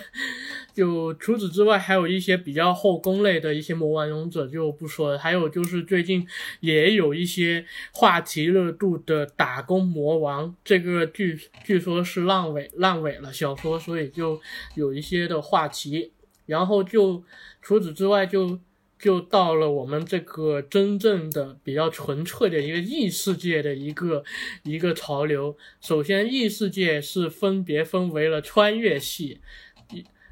[0.75, 5.17] 就除此之外，还有一些比较后宫类的一些魔王勇者就不说了。
[5.17, 6.27] 还有就是最近
[6.59, 14.41] 也有一些话题热度的打工魔王，这个据据说是烂尾烂尾了小说，所以就
[14.75, 16.11] 有一些的话题。
[16.45, 17.23] 然后就
[17.61, 18.59] 除此之外，就
[18.97, 24.23] 就到了我们这个真正的比较纯粹的一个异世界的一个
[24.63, 25.57] 一个潮流。
[25.81, 29.41] 首先，异世界是分别分为了穿越系，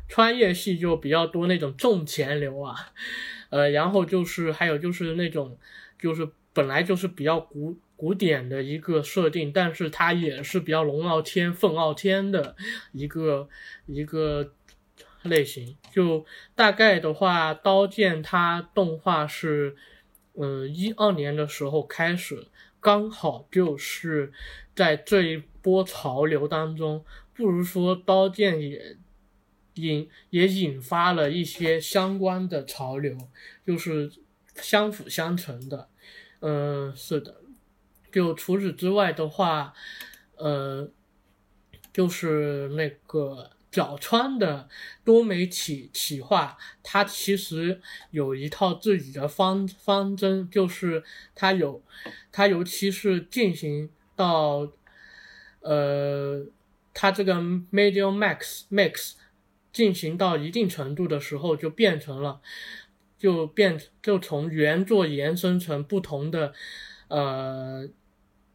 [0.08, 2.76] 穿越系就比较多那种重钱流啊，
[3.49, 5.58] 呃，然后就是还有就是那种
[5.99, 12.56] 就是本来就是比较古古典的一个设定，但是它也是比较龙傲天、凤傲天的
[12.91, 13.49] 一个
[13.88, 14.54] 一个。
[15.23, 19.75] 类型就大概的话，《刀剑》它动画是，
[20.36, 22.47] 嗯，一二年的时候开始，
[22.79, 24.33] 刚好就是
[24.75, 28.97] 在这一波潮流当中，不如说《刀剑》也
[29.75, 33.17] 引也引发了一些相关的潮流，
[33.65, 34.12] 就是
[34.55, 35.88] 相辅相成的。
[36.41, 37.38] 嗯，是的。
[38.12, 39.73] 就除此之外的话，
[40.36, 40.89] 呃，
[41.93, 43.51] 就是那个。
[43.73, 44.69] 角川的
[45.03, 47.81] 多媒体企划，它其实
[48.12, 51.81] 有一套自己的方方针，就是它有，
[52.31, 54.71] 它尤其是进行到，
[55.62, 56.45] 呃，
[56.93, 59.13] 它这个 Media Max Max
[59.71, 62.41] 进行到一定程度的时候，就变成了，
[63.17, 66.53] 就变就从原作延伸成不同的，
[67.07, 67.89] 呃。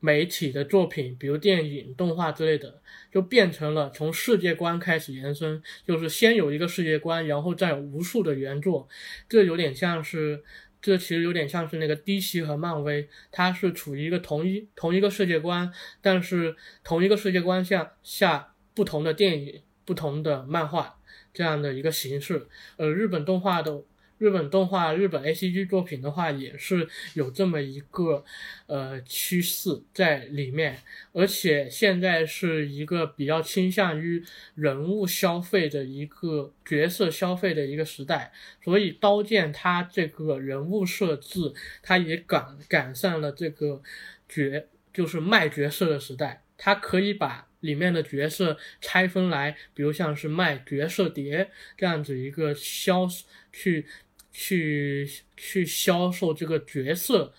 [0.00, 2.80] 媒体的作品，比如电影、动画之类的，
[3.12, 8.88] 就变成了从世界观开始延伸，就是先有一个世界观，然后再有无数的原作。
[9.28, 10.42] 这有点像是，
[10.80, 20.98] 这其实有点像是那个 DC 和漫威，它是处于一个同一同一个世界观，但是同一个世界观下下不同的电影、不同的漫画
[21.34, 22.46] 这样的一个形式。
[22.76, 23.82] 呃，日本动画的。
[24.18, 28.24] 日本动画、日本 A C G 作品的话，也是有这么一个
[28.66, 30.78] 呃趋势在里面，
[31.12, 34.22] 而且现在是一个比较倾向于
[34.56, 43.80] 人物消费的一个角色消费的一个时代，所以《刀剑》它这个人物设置，它也赶赶上了这个
[44.28, 53.06] 角就是卖角色的时代，它可以把里面的角色拆分来，比如像是卖角色碟这样子一个销
[53.52, 53.86] 去。
[54.30, 57.32] 去去销售这个角色，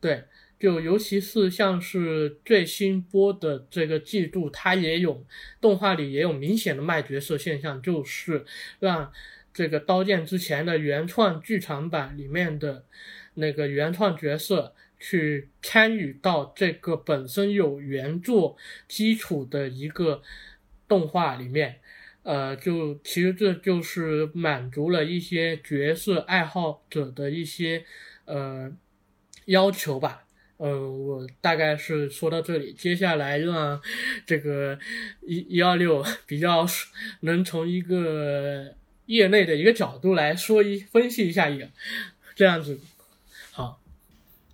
[0.00, 0.24] 对，
[0.58, 5.24] 就尤其是像是最新播的这个季度，它也有
[5.60, 8.44] 动画里也有明显的卖角色现象，就是
[8.80, 9.12] 让
[9.52, 12.84] 这个刀剑之前的原创剧场版里面的
[13.34, 18.56] 那个原创角色去参与到这个本身有原作
[18.88, 20.22] 基础的一个
[20.88, 21.80] 动画里面。
[22.24, 27.84] 呃，就其实这就是满足了一些角色爱好者的一些
[28.24, 28.72] 呃
[29.44, 30.26] 要求吧。
[30.58, 33.80] 嗯，我大概是说到这里，接下来让
[34.24, 34.78] 这个
[35.20, 36.66] 一一二六 比较
[37.20, 38.74] 能从一个
[39.06, 41.70] 业内的一个角度来说一分析一下也
[42.34, 42.78] 这样子。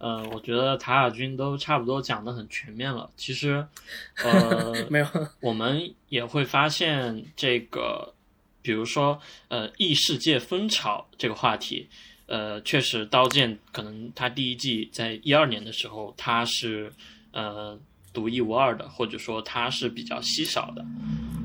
[0.00, 3.10] 好，呃，我觉得塔尔军都差不多讲的很全面了。
[3.16, 3.64] 其实，
[4.24, 5.06] 呃，没有，
[5.40, 8.14] 我们也会发现这个，
[8.62, 11.88] 比如说，呃，异世界风潮这个话题。
[12.26, 16.92] 呃，确实，《刀剑》可能它第一季在一二年的时候，它是
[17.32, 17.76] 呃
[18.12, 20.84] 独一无二的，或者说它是比较稀少的。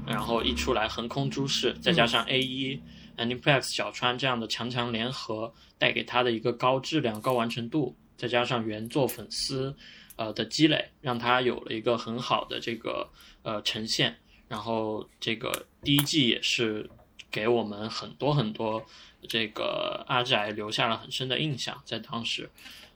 [0.06, 2.80] 然后一出来横空出世，再加上 A 一、
[3.18, 9.76] Aniplex、小川这样的强强联合，带给它的一个高质量、高完成度，再加上原作粉丝
[10.16, 13.10] 呃的积累，让他有了一个很好的这个
[13.44, 14.18] 呃呈现。
[14.48, 16.90] 然后这个第一季也是
[17.32, 18.86] 给我们很多很多。
[19.28, 22.48] 这个阿宅留下了很深的印象，在当时，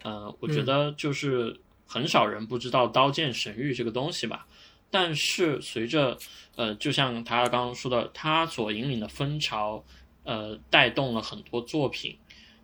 [0.04, 4.46] 呃，我觉得就是很少人不知道《刀剑神域》这个东西吧。
[4.92, 6.16] 但是随着，
[6.56, 9.84] 呃，就像他刚刚说的，他所引领的风潮，
[10.24, 12.16] 呃，带动了很多作品，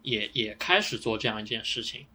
[0.04, 2.06] 也也开始做这样一件事情。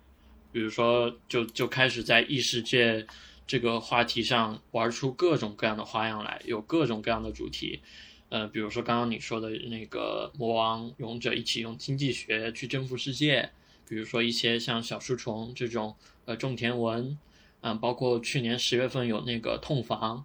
[0.53, 3.07] 比如说，就就开始在异世界
[3.47, 7.81] 这个话题上玩出各种各样的花样来，有各种各样的主题。
[8.29, 13.51] 呃，比如说刚刚你说的那个魔王勇者一起用经济学去征服世界，
[13.89, 15.97] 比如说一些像小书虫这种
[16.27, 17.19] 呃种田文，
[17.61, 20.25] 嗯，包括去年十月份有那个痛房，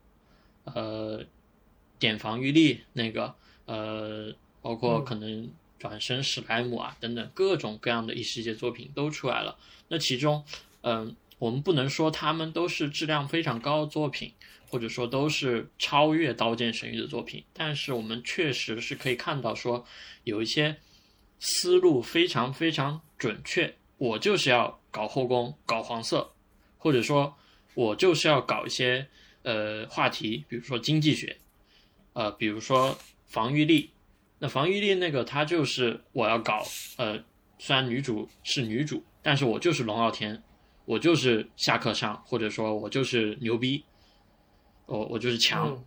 [0.66, 1.26] 呃，
[1.98, 3.34] 点防御力那个，
[3.66, 5.50] 呃，包括可能
[5.88, 9.58] 转身史莱姆啊等等各种各样的异世界作品都出来了。
[9.88, 10.44] 那其中，
[10.82, 14.34] 嗯，我们不能说他们都是质量非常高的作品。
[14.68, 19.86] 或者说都是超越《刀剑神域》的作品，但是我们确实是可以看到，说
[20.26, 20.76] 有一些
[21.40, 23.76] 思路非常非常准确。
[23.98, 26.34] 我就是要搞后宫，搞黄色，
[26.78, 27.38] 或者说
[27.76, 29.08] 我就是要搞一些
[29.44, 31.38] 呃话题，比如说经济学，
[32.14, 33.92] 呃，比如说防御力。
[34.40, 36.64] 那防御力那个，他就是我要搞
[36.98, 37.24] 呃，
[37.58, 40.44] 虽然女主是女主，但是我就是龙傲天，
[40.86, 43.84] 我就是下课上，或者说我就是牛逼。
[44.88, 45.84] 我我就是强，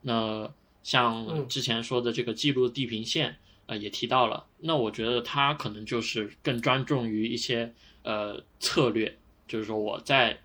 [0.00, 0.50] 那
[0.82, 3.36] 像之前说的这个记录地平线，
[3.66, 4.46] 呃，也提到了。
[4.60, 7.74] 那我觉得他可能就是更专重于一些
[8.04, 10.38] 呃策略，就是说我在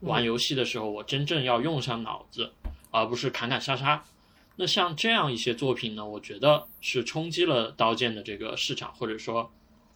[0.00, 2.50] 玩游戏的时候，我真正要用上脑子，
[2.90, 4.02] 而不是砍砍杀杀。
[4.60, 9.50] 那像这样一些作品呢，我觉得是冲击了刀剑的这个市场，或者说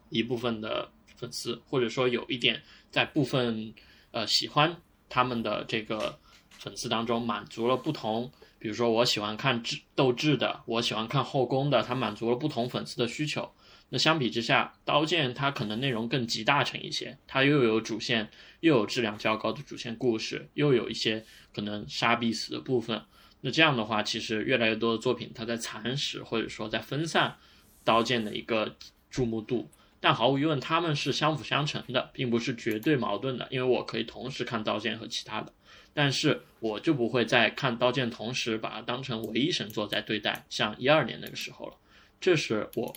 [0.08, 3.74] 一部分的粉丝，或者说有一点在部分
[4.10, 4.74] 呃喜欢
[5.10, 6.18] 他们的这个。
[6.56, 13.52] 粉丝当中满足了不同，比如说我喜欢看智斗智的，我喜欢看后宫的，它满足了不同粉丝的需求。
[13.90, 23.02] 那相比之下，刀剑它可能内容更集大成一些，它又有主线，又有质量较高的主线故事，又有一些可能杀必死的部分。
[23.46, 27.36] 那这样的话，其实越来越多的作品，它在蚕食或者说在分散
[27.84, 28.74] 刀剑的一个
[29.10, 29.70] 注目度。
[30.00, 35.52] 但毫无疑问，他们是相辅相成的，并不是绝对矛盾的，因为我可以同时看刀剑和其他的。
[35.92, 41.74] 但是我就不会在看《刀剑》同时把它当成唯一神作在对待，像一二年那个时候了。
[42.18, 42.96] 这是我，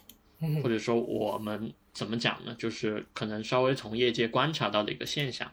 [0.64, 2.56] 或者说我们怎么讲呢？
[2.58, 5.52] 就是可能稍微从业界观察到的一个现象。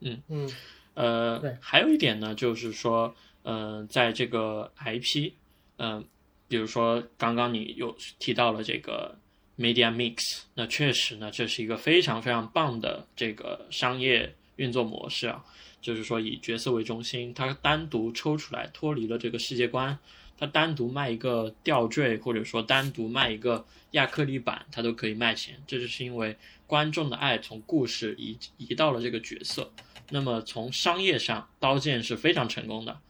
[0.00, 0.50] 嗯嗯，
[0.92, 5.32] 呃，还有一点呢，就是说，呃，在这个 IP，
[5.78, 6.04] 嗯，
[6.48, 9.18] 比如说刚刚你有提到了这个
[9.58, 15.44] Media Mix，那确实呢，这是一个非常非常棒的这个商业运作模式啊。
[15.80, 19.98] 就是说，以角色为中心，它单独抽出来，脱离了这个世界观，
[20.38, 25.60] 它单独卖一个吊坠，或者说单独卖一个亚克力板，它都可以卖钱。
[25.66, 26.36] 这就是因为
[26.68, 29.72] 观众的爱从故事移移到了这个角色。
[30.10, 33.00] 那么从商业上，刀剑是非常成功的。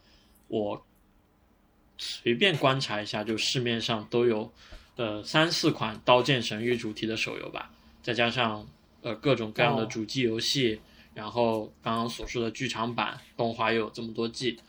[0.53, 0.85] 我
[1.97, 4.53] 随便观察一下，就市面上都有
[4.97, 7.71] 呃三四款刀剑神域主题的手游吧，
[8.03, 8.67] 再加上
[9.01, 10.79] 呃各种各样的主机游戏。
[11.15, 14.59] 然后刚刚所说的剧场版动画又有这么多季，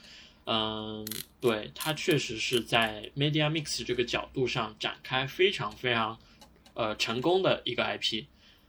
[0.47, 1.07] 嗯，
[1.41, 6.19] 对，它确实是在 Media Mix 这个角度上展开非常非常
[6.75, 8.25] 呃成功的一个 IP，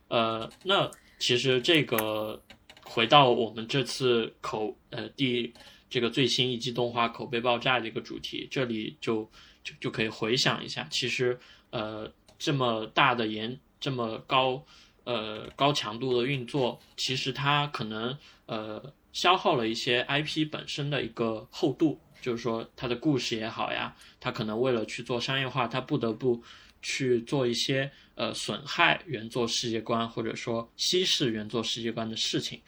[0.07, 0.89] 呃，那
[1.19, 2.41] 其实这个
[2.83, 5.53] 回到我们这次口呃第
[5.95, 9.31] 这个最新一季动画口碑爆炸的一个主题，这里就
[9.63, 11.39] 就就可以回想一下，其实
[11.69, 14.65] 呃这么大的延这么高。
[15.05, 18.17] 呃，高强度的运作，其实它可能
[18.47, 26.43] 呃消耗了一些 IP 本身的一个厚度，就是说它的故事也好呀，它可能为了去做商业化，它不得不
[26.81, 32.63] 去做一些呃损害原作世界观或者说稀释原作世界观的事情。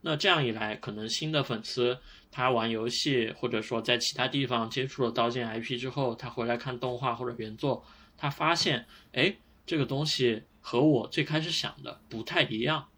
[0.00, 1.98] 那这样一来，可能新的粉丝
[2.36, 7.82] 他玩游戏，或者说在其他地方接触了刀剑 IP 之后，他回来看动画或者原作，
[8.14, 9.34] 他发现，哎，
[9.64, 12.88] 这个东西和我最开始想的不太一样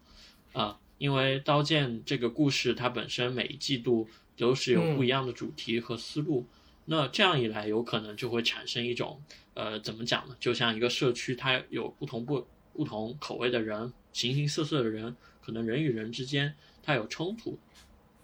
[0.51, 6.45] 啊，因为刀剑这个故事它本身每一季度都是有不一样的主题和思路，
[6.83, 9.23] 那这样一来，有可能就会产生一种，
[9.53, 10.35] 呃，怎么讲呢？
[10.41, 16.53] 就像一个社区，它有不同不不同口味的人，形形色色的人，可能人与人之间。
[16.81, 17.59] 它有冲突，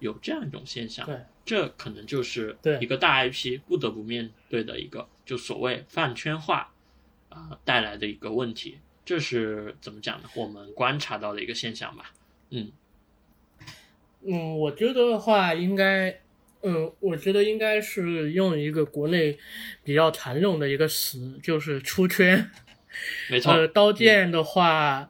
[0.05, 6.71] 有这样一种现象，对，这可能就是一个大 IP 不得不面对的一个，就所谓饭圈化
[7.29, 10.29] 啊带来的一个问题，这是怎么讲呢？
[10.35, 12.13] 我们观察到的一个现象吧。
[12.51, 12.71] 嗯
[14.21, 16.21] 嗯，我觉得的话，应该，
[16.61, 19.37] 嗯，我觉得应该是用一个国内
[19.83, 22.51] 比较常用的一个词，就是出圈。
[23.29, 23.51] 没错。
[23.51, 25.09] 呃，刀剑的话，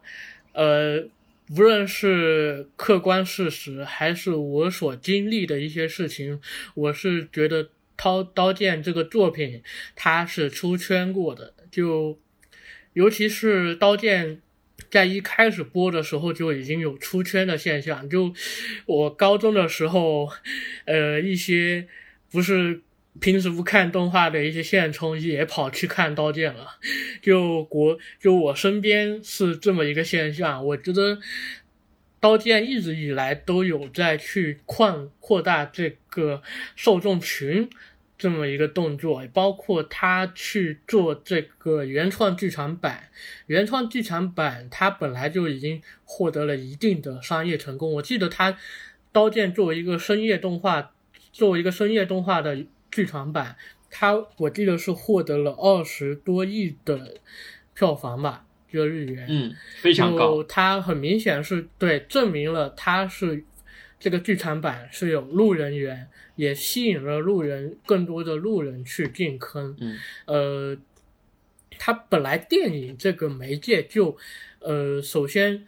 [0.52, 1.08] 呃。
[1.50, 6.40] 无论是客观事实，还是我所经历的一些事情，
[6.74, 7.64] 我是觉得
[7.96, 9.62] 《刀刀剑》这个作品
[9.94, 11.54] 它是出圈过的。
[11.70, 12.18] 就
[12.94, 14.36] 尤其是《刀剑》
[14.90, 18.08] 在一开始播的时候就已经有出圈的现象。
[18.08, 18.34] 就
[18.86, 20.30] 我高中的时候，
[20.84, 21.86] 呃，一些
[22.30, 22.82] 不是。
[23.20, 26.76] 平时不看动画的一些现充也跑去看刀剑了，
[27.22, 30.64] 就国就我身边是这么一个现象。
[30.64, 31.18] 我觉得
[32.20, 36.42] 刀剑一直以来都有在去扩扩大这个
[36.74, 37.68] 受众群
[38.18, 43.08] 这么一个动作，包括他去做这个原创剧场版。
[43.46, 47.92] 原创剧场版它本来就已经获得了一定的商业成功。
[47.94, 48.58] 我记得他
[49.12, 50.92] 刀剑作为一个深夜动画，
[51.32, 52.66] 作为一个深夜动画的。
[52.96, 53.54] 剧场版，
[53.90, 57.18] 它我记得是获得了二十多亿的
[57.74, 60.42] 票房吧，就日元，嗯，非常高。
[60.44, 63.44] 它很明显是对证明了它是
[64.00, 69.76] 这个剧场版是有路人缘，也吸引了路人更多的路人去进坑。
[69.78, 70.76] 嗯，呃，
[71.78, 74.16] 它本来电影这个媒介就，
[74.60, 75.66] 呃，首先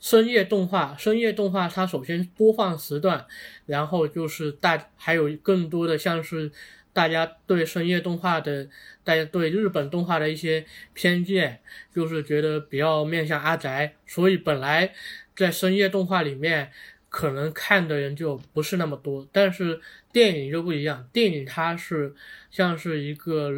[0.00, 3.26] 深夜动画，深夜动画它首先播放时段。
[3.66, 6.50] 然后就是大，还有更多的像是
[6.92, 8.68] 大家对深夜动画的，
[9.04, 11.60] 大家对日本动画的一些偏见，
[11.94, 14.92] 就是觉得比较面向阿宅，所以本来
[15.36, 16.72] 在深夜动画里面
[17.08, 19.28] 可能看的人就不是那么多。
[19.30, 19.80] 但是
[20.12, 22.14] 电影就不一样，电影它是
[22.50, 23.50] 像是一个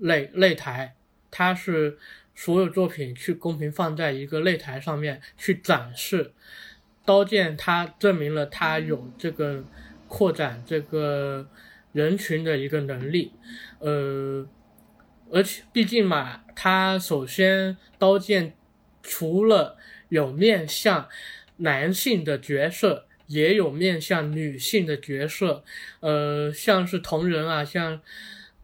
[0.00, 0.96] 擂擂台，
[1.30, 1.96] 它是
[2.34, 6.32] 所有作品去公平放在一个擂台上面去展示。
[7.04, 9.64] 刀剑，它证明了它有这个
[10.08, 11.48] 扩展这个
[11.92, 13.32] 人群的一个能力，
[13.80, 14.46] 呃，
[15.30, 18.54] 而且毕竟嘛，它首先刀剑
[19.02, 19.76] 除了
[20.08, 21.08] 有面向
[21.56, 25.64] 男性的角色，也有面向女性的角色，
[26.00, 28.00] 呃，像是同人啊，像。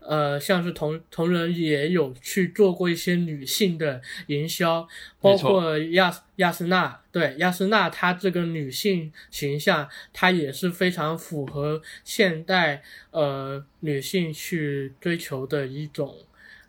[0.08, 4.88] 呃，像是同同人也有去做过一些女性的营销，
[5.20, 16.16] 包括亚亚斯娜，对亚斯娜，她这个女性形象，她也是非常符合现代呃女性去追求的一种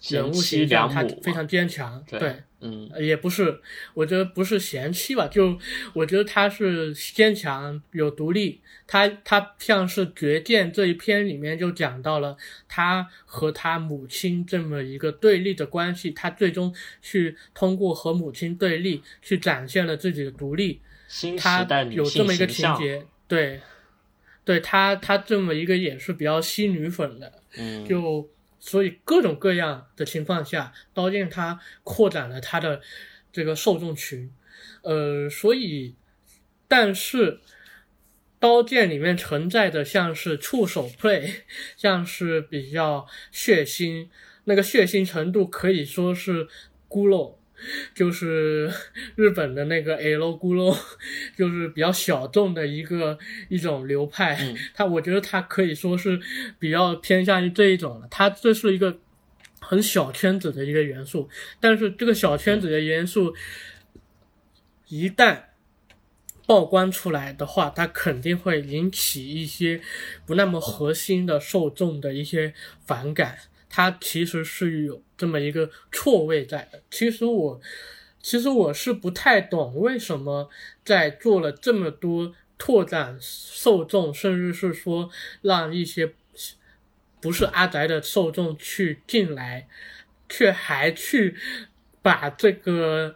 [0.07, 2.35] 人物形象，他非常坚强，对。
[2.61, 3.61] 嗯，也不是，
[3.93, 5.57] 我觉得不是贤妻吧，就
[5.93, 12.35] 我觉得他是坚强有独立，他他像是《绝剑》这一篇里面就讲到了
[12.67, 20.81] 他和他母亲这么一个对立的关系，他最终去通过和母亲对立去展现了自己的独立，
[21.37, 23.61] 他有这么一个情节，对，
[24.43, 28.29] 对他他这么一个也是比较吸女粉的，嗯，就。
[28.59, 32.81] 所以各种各样的情况下，刀剑它扩展了它的
[33.31, 34.31] 这个受众群，
[34.83, 35.95] 呃，所以，
[36.67, 37.39] 但是
[38.39, 41.41] 刀剑里面存在的像是触手 play，
[41.75, 44.09] 像是比较血腥，
[44.43, 46.47] 那个血腥程度可以说是
[46.87, 47.38] 孤陋。
[47.93, 48.71] 就是
[49.15, 50.77] 日本的那个 L 咕噜，
[51.37, 54.55] 就是比较小众的一个一种流派。
[54.73, 56.19] 它我觉得它可以说是
[56.57, 58.07] 比较偏向于这一种了。
[58.09, 58.99] 它这是一个
[59.59, 61.29] 很小圈子的一个元素，
[61.59, 63.35] 但是这个小圈子的元素
[64.87, 65.43] 一旦
[66.47, 69.81] 曝光出来的话，它肯定会引起一些
[70.25, 72.53] 不那么核心的受众的一些
[72.85, 73.37] 反感。
[73.69, 76.81] 它其实是有这么一个错位在的。
[76.89, 77.61] 其实我，
[78.21, 80.49] 其实我是不太懂为什么
[80.83, 85.09] 在做了这么多拓展受众，甚至是说
[85.41, 86.13] 让一些
[87.21, 89.67] 不是阿宅的受众去进来，
[90.27, 91.35] 却还去
[92.01, 93.15] 把这个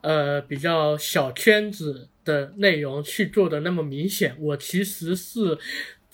[0.00, 5.58] 呃比较小圈子的内容去做的那么明显，我其实是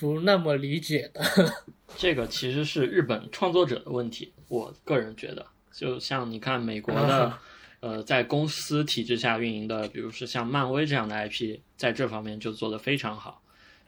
[0.03, 1.23] 不那么理解的。
[1.97, 7.39] 这个其实是日本创作者的问题，我个人觉得，就像你看美国的，
[7.79, 13.41] 呃，在公司体制下运营的，比如说像漫威这样的 IP，在这方面就做得非常好，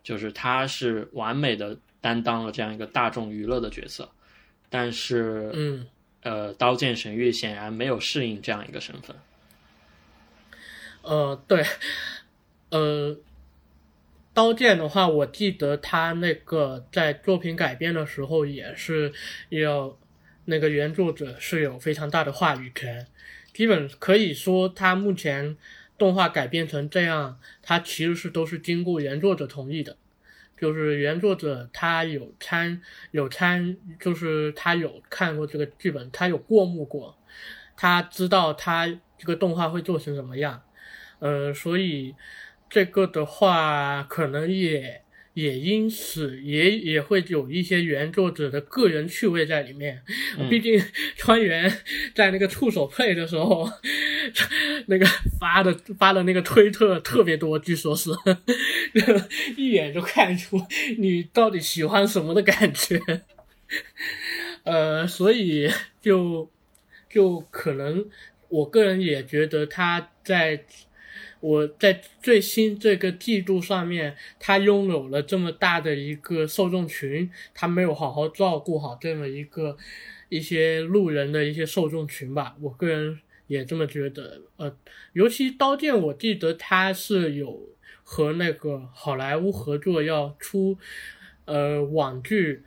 [0.04, 4.08] 就是它是完美的担当了这样一个大众娱乐的角色，
[4.70, 5.86] 但是，嗯，
[6.22, 9.16] 呃，刀剑神域显然没有适应这样一个身份。
[11.02, 11.64] 呃，对，
[12.70, 13.16] 呃。
[14.34, 19.12] 刀剑的话，我记得他那个在作品改编的时候也是
[19.50, 19.96] 要
[20.46, 23.06] 那个原作者是有非常大的话语权，
[23.52, 25.56] 基本可以说他目前
[25.96, 29.96] 动画改编成这样，他其实是都是经过原作者同意的，
[30.60, 32.82] 就是原作者他有参
[33.12, 37.16] 有参，就是他有看过这个剧本，他有过目过，
[37.76, 40.60] 他知道他这个动画会做成什么样，
[41.20, 42.16] 呃，所以。
[42.68, 45.02] 这个的话，可能也
[45.34, 50.02] 也因此也也会有一些原作者的个人趣味在里面。
[50.50, 50.80] 毕竟
[51.16, 51.70] 川原
[52.14, 53.68] 在那个触手配的时候，
[54.86, 55.06] 那个
[55.38, 58.10] 发的发的那个推特特别多，据说是
[59.56, 60.60] 一眼就看出
[60.98, 63.00] 你到底喜欢什么的感觉。
[64.64, 66.50] 呃，所以就
[67.08, 68.04] 就可能
[68.48, 70.64] 我个人也觉得他在。
[71.44, 79.76] 我在最新这个季度上面，他拥有了这么大的一个受众群，他没有好好照顾好这么一个
[80.30, 82.56] 一些路人的一些受众群吧。
[82.62, 84.40] 我个人也这么觉得。
[84.56, 84.74] 呃，
[85.12, 87.68] 尤其《刀剑》，我记得他是有
[88.02, 90.78] 和那个好莱坞合作要出
[91.44, 92.62] 呃网剧，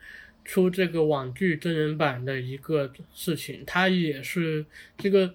[0.45, 4.67] 出这个网剧真人版的一个事情，他也是
[4.99, 5.34] 这个。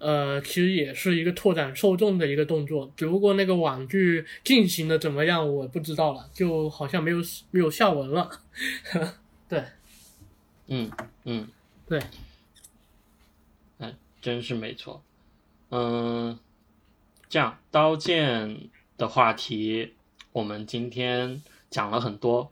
[0.00, 7.18] 呃，其实也是一个拓展受众的一个动作，只不过那个网剧进行的怎么样，我不知道了，就好像没有
[7.50, 8.30] 没有下文了。
[9.46, 9.62] 对，
[10.68, 10.90] 嗯
[11.24, 11.46] 嗯，
[11.86, 12.00] 对，
[13.78, 15.02] 哎，真是没错。
[15.68, 16.38] 嗯，
[17.28, 19.92] 这样刀剑的话题，
[20.32, 22.50] 我们今天讲了很多。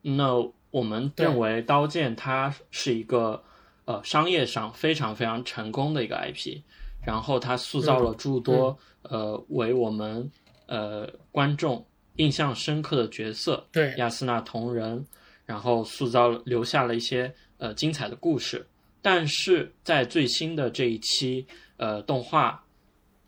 [0.00, 3.44] 那我们认为刀剑它是一个
[3.84, 6.62] 呃商业上非常非常成功的一个 IP。
[7.06, 10.28] 然后他塑造了诸多呃为我们
[10.66, 11.86] 呃观众
[12.16, 15.06] 印象深刻的角色，对亚斯纳同人，
[15.44, 18.66] 然后塑造留下了一些呃精彩的故事。
[19.00, 21.46] 但是在最新的这一期
[21.76, 22.64] 呃动画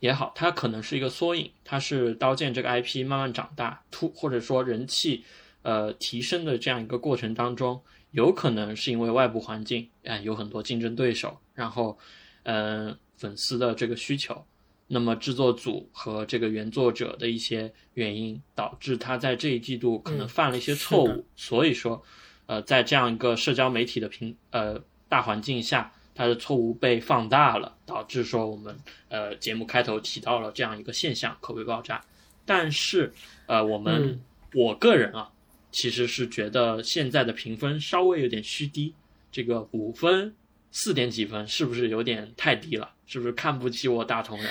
[0.00, 5.22] 也好，它可能是一个缩影，它是刀剑这个 IP 慢慢长大突或者说人气
[5.62, 11.96] 呃提升的这样一个过程当中，有可能是因为外部环境啊有很多竞争对手，然后
[12.42, 12.98] 嗯。
[13.18, 14.42] 粉丝的这个需求，
[14.86, 21.24] 那么制作组和这个原作者的一些原因，导致他在这一季度可能犯了一些错误。
[21.36, 22.02] 所以说，
[22.46, 28.74] 呃，在这样一个社交媒体的平呃大环境下，他的错误被放大了，导致说我们
[29.08, 32.00] 呃节目开头提到了这样一个现象，口碑爆炸。
[32.46, 33.12] 但是
[33.46, 34.20] 呃，我们
[34.54, 35.30] 我个人啊，
[35.70, 38.94] 其实是觉得现在的评分稍微有点虚低，
[39.30, 40.34] 这个五分。
[40.80, 42.88] 四点几分是不是有点太低了？
[43.04, 44.48] 是不是看不起我大同人？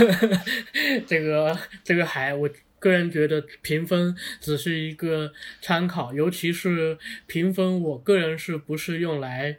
[1.08, 2.46] 这个这个还我
[2.78, 5.32] 个人觉得评分只是一个
[5.62, 9.56] 参考，尤其是评分，我个人是不是用来。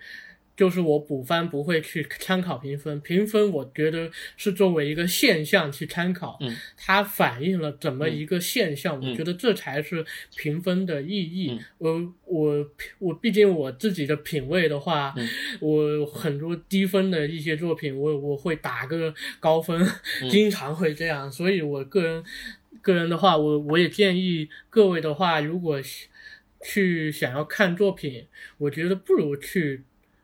[0.56, 11.60] 就是我补番不会去参考评分，评分我觉得是作为一个现象去参考，嗯，它反映了怎么一个现象，我觉得这才是评分的意义。
[11.80, 15.16] 我我我毕竟我自己的品味的话，
[15.60, 19.84] 我很多低分的一些作品，我我会打个高分，
[20.30, 21.32] 经常会这样。
[21.32, 22.24] 所以我个人
[22.84, 25.82] 个人的话，我我也建议各位的话，如果
[26.64, 28.28] 去想要看作品，
[28.60, 29.82] 我觉得不如去。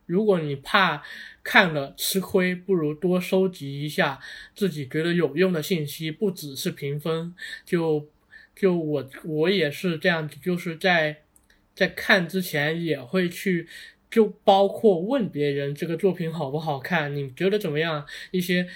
[0.10, 1.04] 如果你怕
[1.44, 4.20] 看了吃亏，不如多收集一下
[4.56, 7.36] 自己觉得有用的信息，不只是评分。
[7.64, 8.10] 就
[8.56, 11.22] 就我我也是这样子，就是在
[11.76, 13.68] 在看之前也会去，
[14.10, 18.04] 就包括问别人这个作品好不好看，你觉得怎么样？
[18.32, 18.68] 一些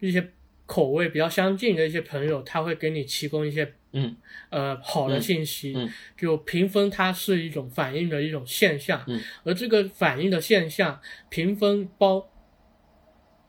[0.00, 0.32] 一些
[0.64, 3.74] 口味比较相近的一些朋友，他会给你提供一些。
[3.96, 4.16] 嗯，
[4.50, 5.88] 呃，好的信息，嗯，
[6.18, 12.28] 就评分它是一种反映的一种现象，嗯，而这个反映的现象，评分包，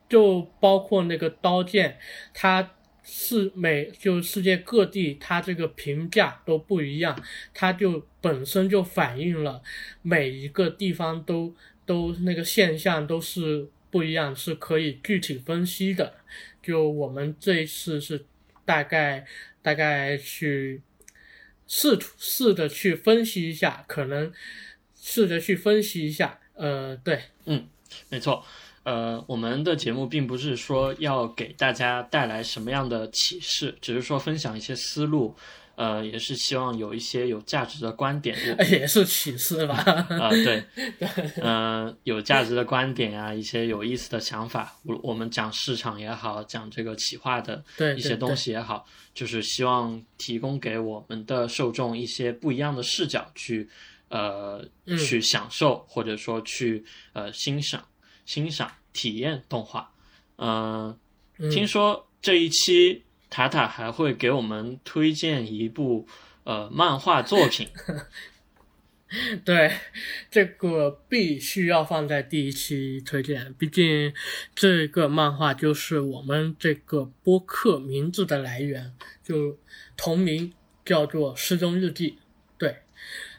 [0.08, 1.98] 就包括那个刀剑，
[2.32, 7.20] 它是每就世界各地它这个评价都不一样，
[7.52, 9.60] 它就本身就反映了
[10.02, 11.52] 每一个地方都
[11.84, 16.14] 都那个现象都是不一样，是可以具体分析的。
[16.62, 18.26] 就我们这一次是。
[18.66, 19.24] 大概
[19.62, 20.82] 大概去
[21.66, 24.30] 试图试着去分析一下，可能
[24.94, 26.38] 试着去分析一下。
[26.52, 27.66] 呃，对，嗯，
[28.10, 28.44] 没错。
[28.82, 35.34] 呃，我们的节目并不是说要给大家带来什么样的启示，只是说分享一些思路。
[35.76, 38.34] 呃，也是希望有一些有价值的观点，
[38.72, 39.74] 也是启示吧。
[39.76, 40.64] 啊， 对，
[41.42, 47.62] 嗯，有价值的观点啊，一些有意思的想法，我我们讲市场也好，讲这个企划的
[47.94, 53.68] 一些东西也好，就是希望提供给我们的受众一些不一样的视角，去
[54.08, 54.66] 呃
[55.06, 57.84] 去享受或者说去呃欣赏
[58.24, 59.92] 欣赏体验动画。
[60.38, 60.98] 嗯，
[61.50, 63.02] 听说这一期。
[63.28, 66.06] 塔塔还会给我们推荐一部
[66.44, 67.68] 呃漫画作品，
[69.44, 69.72] 对，
[70.30, 74.14] 这个必须要放在第一期推荐，毕竟
[74.54, 79.58] 这个漫画就是我们这个播客名字的来源，就
[79.96, 80.52] 同名
[80.84, 82.12] 叫做《失踪日记》，
[82.56, 82.76] 对，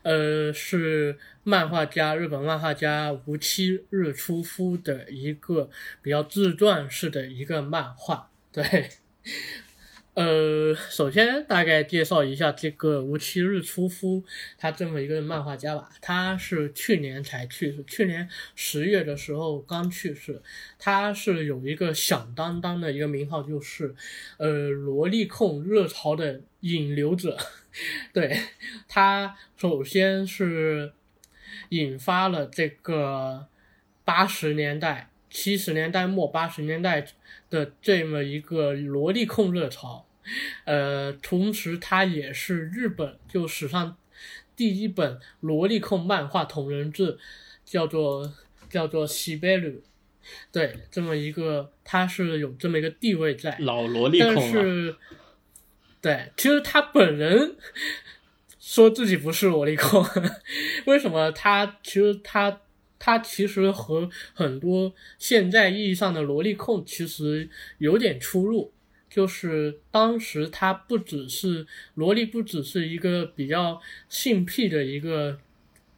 [0.03, 5.69] 呃，是漫画家日本漫画家无期日出夫的一个
[6.01, 8.89] 比较自传式的一个漫画，对。
[10.17, 14.23] 呃，首先大概介绍一下这个无期日出夫，
[14.57, 15.91] 他这么一个漫画家吧。
[16.01, 20.41] 他是去年才去世，去年十月的时候刚去世。
[20.79, 23.93] 他是有一个响当当的一个名号，就是
[24.37, 27.37] 呃萝莉控热潮的引流者。
[28.11, 28.39] 对
[28.89, 30.93] 他，首先是
[31.69, 33.45] 引发了这个
[34.03, 37.05] 八十年代、七十年代末、八十年代
[37.51, 40.06] 的这么一个萝莉控热潮。
[40.65, 43.97] 呃，同时他也是日本就史上
[44.55, 47.17] 第一本萝莉控漫画同人志，
[47.63, 48.33] 叫做
[48.69, 49.83] 叫做西贝鲁，
[50.51, 53.55] 对，这么一个他是有这么一个地位在。
[53.59, 54.95] 老萝莉控但是，
[56.01, 57.55] 对，其实他本人
[58.59, 60.05] 说自己不是萝莉控，
[60.85, 61.31] 为什么？
[61.31, 62.61] 他其实他
[62.99, 68.73] 他其实和很多现在意义上的萝莉控其实有点出入。
[69.17, 71.65] 就是当时他不只是
[71.95, 75.39] 萝莉，不只是一个比较性癖的一个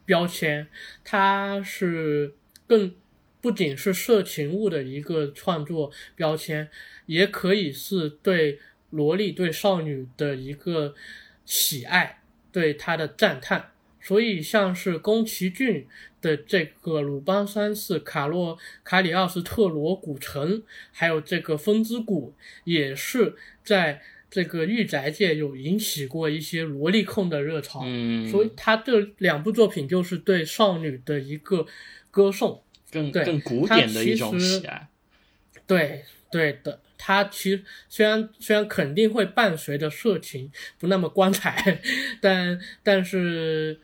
[0.06, 0.70] 标签，
[1.04, 2.34] 它是
[2.66, 2.96] 更
[3.42, 6.70] 不仅是色情物的一个创作标签，
[7.08, 8.60] 也可以是对
[8.92, 10.96] 萝莉、对少女的一个
[11.44, 12.22] 喜爱，
[12.54, 13.72] 对她的赞叹。
[14.00, 15.86] 所以，像是宫崎骏
[16.22, 27.82] 的这个鲁邦三世、卡洛卡里奥斯特罗古城，还有这个风之谷，也是在这个御宅界有引起过一些萝莉控的热潮。
[27.86, 31.66] 嗯，所以他这两部作品就是对少女的一个
[32.12, 32.62] 歌颂，
[32.92, 34.88] 更更古典的一种喜爱。
[35.66, 36.82] 对对的。
[37.02, 41.80] 它其实虽然虽然肯定会伴随着色情，不那么光彩，
[42.20, 43.80] 但但是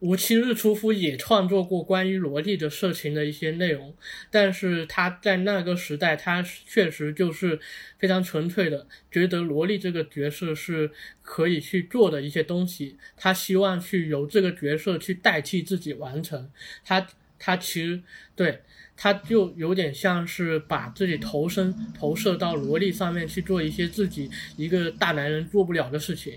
[0.00, 3.94] 吴清日出夫也创作过关于萝莉的色情的一些内容，
[4.30, 7.60] 但是他在那个时代，他确实就是
[7.98, 10.90] 非常纯粹的，觉得萝莉这个角色是
[11.22, 16.50] 可以去做的一些东西，他希望去由这个角色去代替自己完成，
[16.84, 17.06] 他
[17.38, 18.02] 他其实
[18.34, 18.60] 对。
[19.02, 26.34] 他就有点像是把自己投身投射到萝莉上面去做一些自己一个大男人做不了的事情。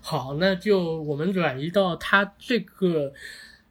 [0.00, 3.12] 好，那就我们转移到他这个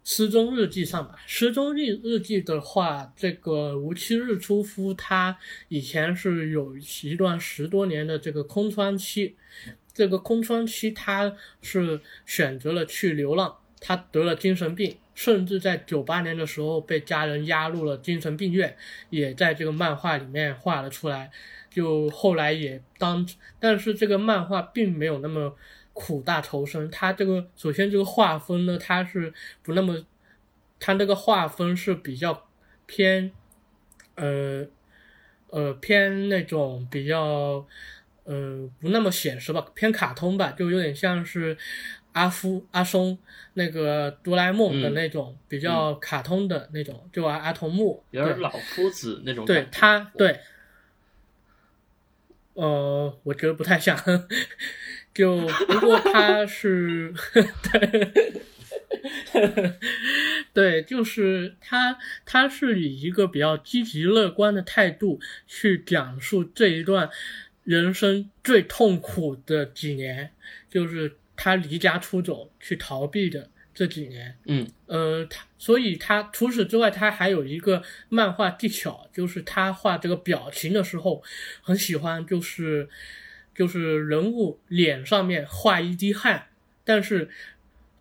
[0.03, 1.15] 失踪日记上吧。
[1.25, 5.37] 失踪日日记的话，这个无期日出夫他
[5.69, 9.37] 以前是有一段十多年的这个空窗期，
[9.93, 14.97] 这个空窗期他是选择了去流浪，他得了精神病。
[15.15, 18.75] 甚至在九八年的时候被家人押入了精神病院，
[19.09, 21.31] 也在这个漫画里面画了出来。
[21.69, 23.27] 就后来也当，
[23.59, 25.55] 但是这个漫画并没有那么
[25.93, 26.89] 苦大仇深。
[26.91, 30.03] 它这个首先这个画风呢，它是不那么，
[30.79, 32.47] 它那个画风是比较
[32.85, 33.31] 偏，
[34.15, 34.67] 呃，
[35.49, 37.65] 呃偏那种比较，
[38.25, 41.57] 呃不那么写实吧，偏卡通吧，就有点像是。
[42.13, 43.17] 阿夫阿松
[43.55, 49.45] 那个哆啦 A 梦的那种比较卡通的那种，就阿阿童木，有点老夫子那种。
[49.45, 50.39] 对他，对，
[52.53, 53.97] 呃，我觉得不太像。
[55.13, 57.13] 就不过他是，
[60.53, 67.09] 对，就是他，他是以一个比较积极乐观的态度去讲述这一段
[67.63, 70.31] 人生最痛苦的几年，
[70.69, 71.17] 就是。
[71.43, 81.21] 他离家出走去逃避的这几年，嗯，呃，他所以他除此之外，他还有一个漫画技巧，就是他画这个表情的时候，
[81.61, 82.87] 很喜欢就是
[83.53, 86.47] 就是人物脸上面画一滴汗，
[86.85, 87.29] 但是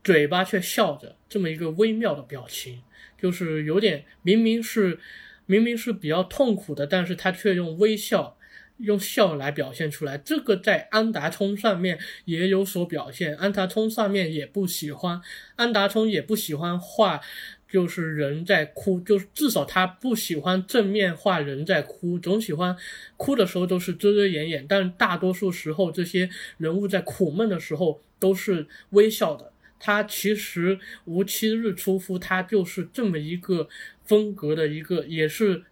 [0.05, 2.85] 嘴巴却笑着，这么一个微妙的表情，
[3.21, 5.01] 就是有点明明是
[5.47, 8.39] 明明是比较痛苦的，但是他却用微笑。
[8.83, 13.35] 用笑来表现出来，这个在安达充上面也有所表现。
[13.37, 15.23] 安达充上面也不喜欢，
[15.55, 17.21] 安达充也不喜欢画，
[17.69, 22.77] 就是人在哭，就是至少他不喜欢正面画人在哭，总喜欢
[23.17, 24.67] 哭的时候都是遮遮掩掩。
[24.67, 26.29] 但大多数时候，这些
[26.59, 29.53] 人物在苦闷的时候都是微笑的。
[29.79, 33.69] 他其实无期日出夫，他就是这么一个
[34.05, 35.63] 风格的一个，也是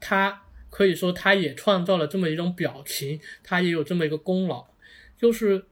[0.00, 0.43] 他。
[0.74, 4.66] 可以说，他也创造了这么一种表情，他也有这么一个功劳，
[5.16, 5.66] 就是，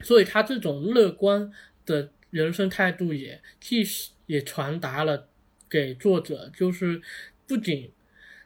[0.00, 1.52] 所以他这种乐观
[1.86, 3.84] 的人生态度也既
[4.26, 5.28] 也传达了
[5.70, 7.00] 给作者，就是
[7.46, 7.92] 不仅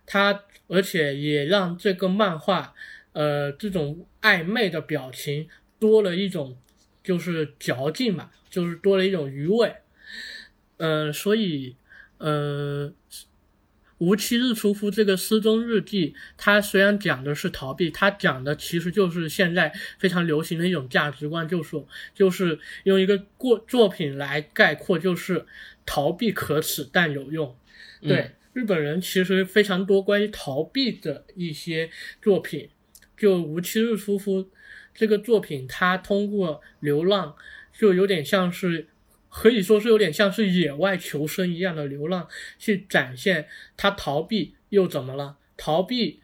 [0.04, 2.74] 他，而且也让这个漫画，
[3.14, 5.48] 呃，这种暧昧的表情
[5.78, 6.58] 多了一种
[7.02, 9.76] 就是嚼劲嘛，就是多了一种余味，
[10.76, 11.74] 嗯，所以，
[12.18, 12.92] 呃。
[14.02, 21.80] 无期日出夫这个失踪日记，它虽然讲的是逃避，它讲的其实就是现在非常流行的一种价值观，就是
[22.12, 25.46] 就是用一个过作品来概括，就是
[25.86, 27.56] 逃避可耻但有用。
[28.00, 31.88] 对日本人其实非常多关于逃避的一些
[32.20, 32.70] 作品，
[33.16, 34.50] 就无期日出夫
[34.92, 37.36] 这个作品，它通过流浪，
[37.72, 38.88] 就有点像是。
[39.32, 42.28] 可以说是有点像是野外求生一样的流浪，
[42.58, 45.38] 去展现他逃避又怎么了？
[45.56, 46.20] 逃避，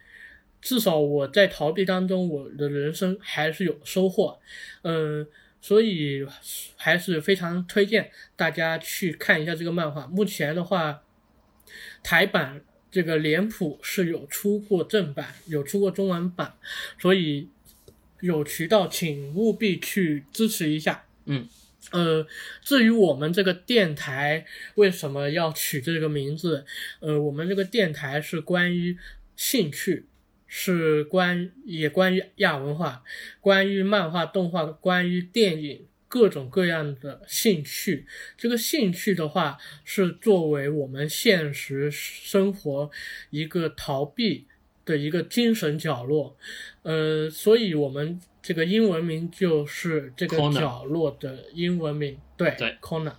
[0.61, 4.39] 至少我在逃避当中，我的人生还是有收获。
[4.83, 5.27] 嗯，
[5.59, 6.23] 所以
[6.77, 10.05] 还是非常推荐大家去看一下这个漫画。
[10.05, 11.01] 目前的话，
[12.03, 16.53] 台版这个脸谱是有出过正版，有出过中文版，
[16.99, 17.49] 所以
[18.21, 21.05] 有渠道请务必去支持一下。
[21.25, 21.47] 嗯。
[21.91, 22.27] 呃，
[22.61, 26.65] 至于我们这个电台为什么要取这个名字，
[26.99, 28.97] 呃，我们这个电台是关于
[29.35, 30.05] 兴趣，
[30.45, 33.03] 是关也关于亚文化，
[33.41, 38.05] 关于漫画、动画，关于电影，各种各样的兴趣。
[38.37, 42.91] 这个兴趣的话，是作为我们现实生活
[43.31, 44.45] 一个逃避
[44.85, 46.37] 的一个精神角落，
[46.83, 48.21] 呃，所以我们。
[48.41, 53.13] 这个英文名就是这个角落的英文名，对，corner，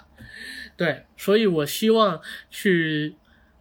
[0.76, 3.14] 对，所以我希望去，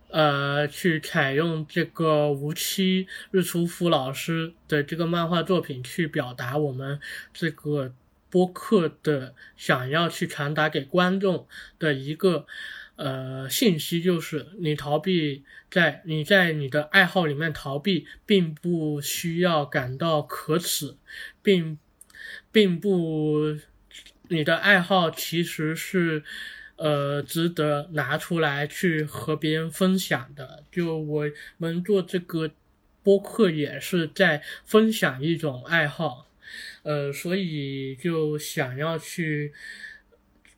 [0.07, 6.99] 呃，去采用这个无期日出夫老师的这个漫画作品，去表达我们
[7.33, 7.93] 这个
[8.29, 11.47] 播客的想要去传达给观众
[11.77, 12.45] 的一个。
[12.99, 20.97] 呃，信息就是你逃避，在你在你的爱好里面逃避，并不需要感到可耻，
[21.41, 21.79] 并
[22.51, 23.57] 并不，
[24.27, 26.23] 你的爱好其实是
[26.75, 30.65] 呃值得拿出来去和别人分享的。
[30.69, 31.23] 就我
[31.55, 32.51] 们做这个
[33.01, 36.27] 播客也是在分享一种爱好，
[36.83, 39.53] 呃，所以就想要去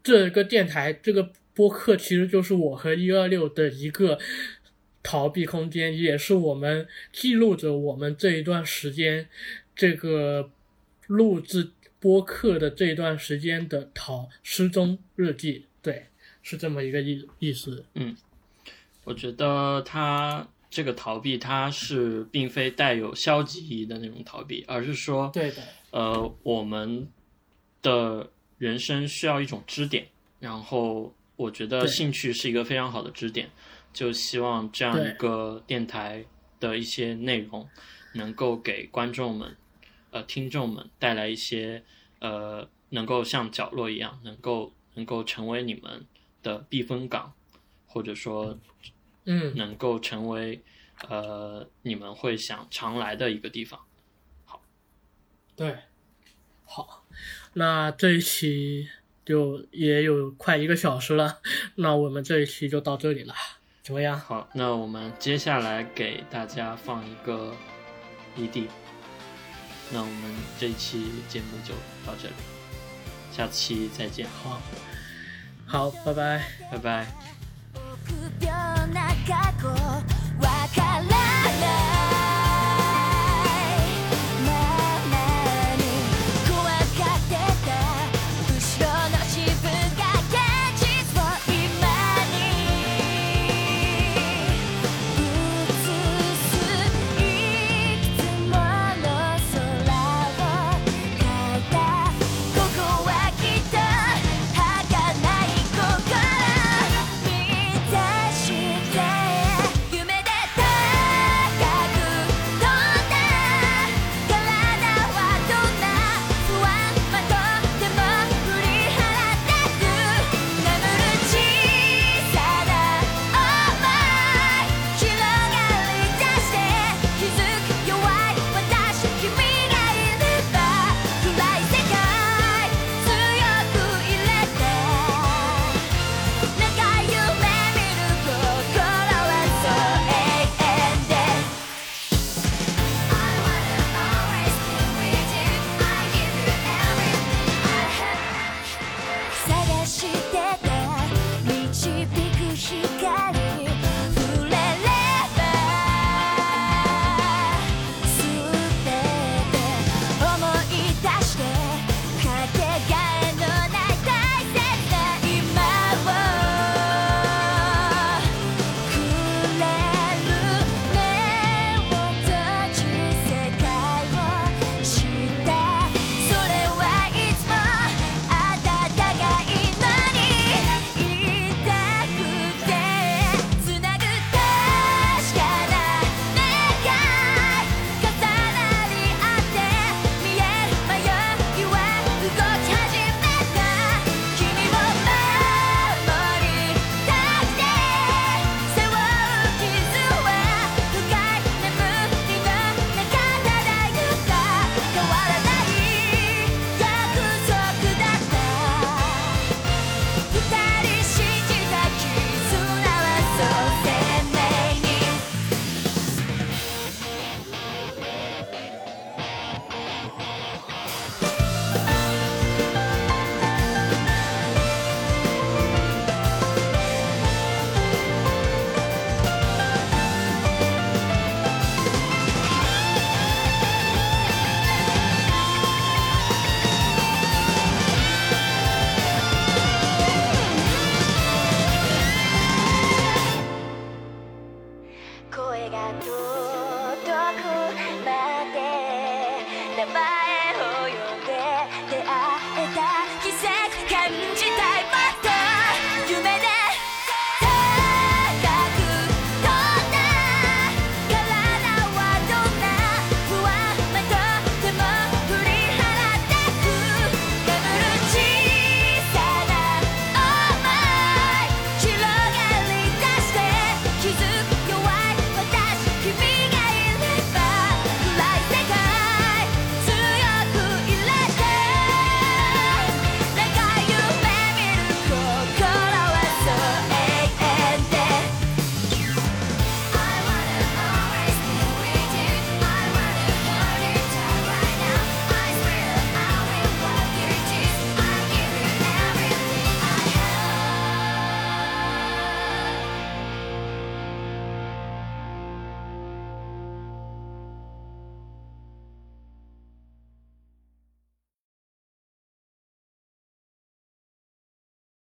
[0.02, 1.32] 这个电台这个。
[1.54, 4.18] 播客其实就是我和一二六的一个
[5.04, 9.28] 逃避空间，也是我们记录着我们这一段时间
[9.76, 10.49] 这个
[11.08, 15.66] 录制播客的这一段时间的逃失踪日记。
[15.82, 16.06] 对，
[16.41, 17.84] 是这么一个意意思。
[17.95, 18.16] 嗯，
[19.04, 25.58] 我觉得他这个逃避，他是并非带有消极意义的那种逃避，而是说，对的，
[25.89, 27.08] 呃，我们
[27.82, 30.08] 的人生需要一种支点，
[30.39, 31.14] 然后。
[31.42, 33.50] 我觉得兴趣是一个非常好的支点，
[33.92, 36.24] 就希望这样一个电台
[36.60, 37.68] 的一些内容，
[38.14, 39.58] 能够给观众们、
[40.12, 41.84] 呃听众们带来一些
[42.20, 46.06] 呃，能够像角落一样，能够能够成为你们
[46.44, 47.34] 的避风港，
[47.88, 48.60] 或者说，
[49.26, 50.62] 嗯，能够成为
[51.10, 53.80] 呃你们会想常来的一个地方。
[54.46, 54.62] 好，
[55.56, 55.76] 对，
[56.66, 57.04] 好，
[57.54, 58.88] 那这一期。
[59.32, 61.38] 就也有快一个小时了，
[61.76, 63.34] 那我们这一期就到这里了，
[63.82, 64.20] 怎么样？
[64.20, 67.56] 好，那我们接下来给大家放一个
[68.38, 68.66] ED，
[69.90, 71.74] 那我们这一期节目就
[72.06, 72.34] 到这里，
[73.32, 74.28] 下期再见。
[74.44, 74.62] 好，
[75.66, 77.08] 好，拜拜，拜拜。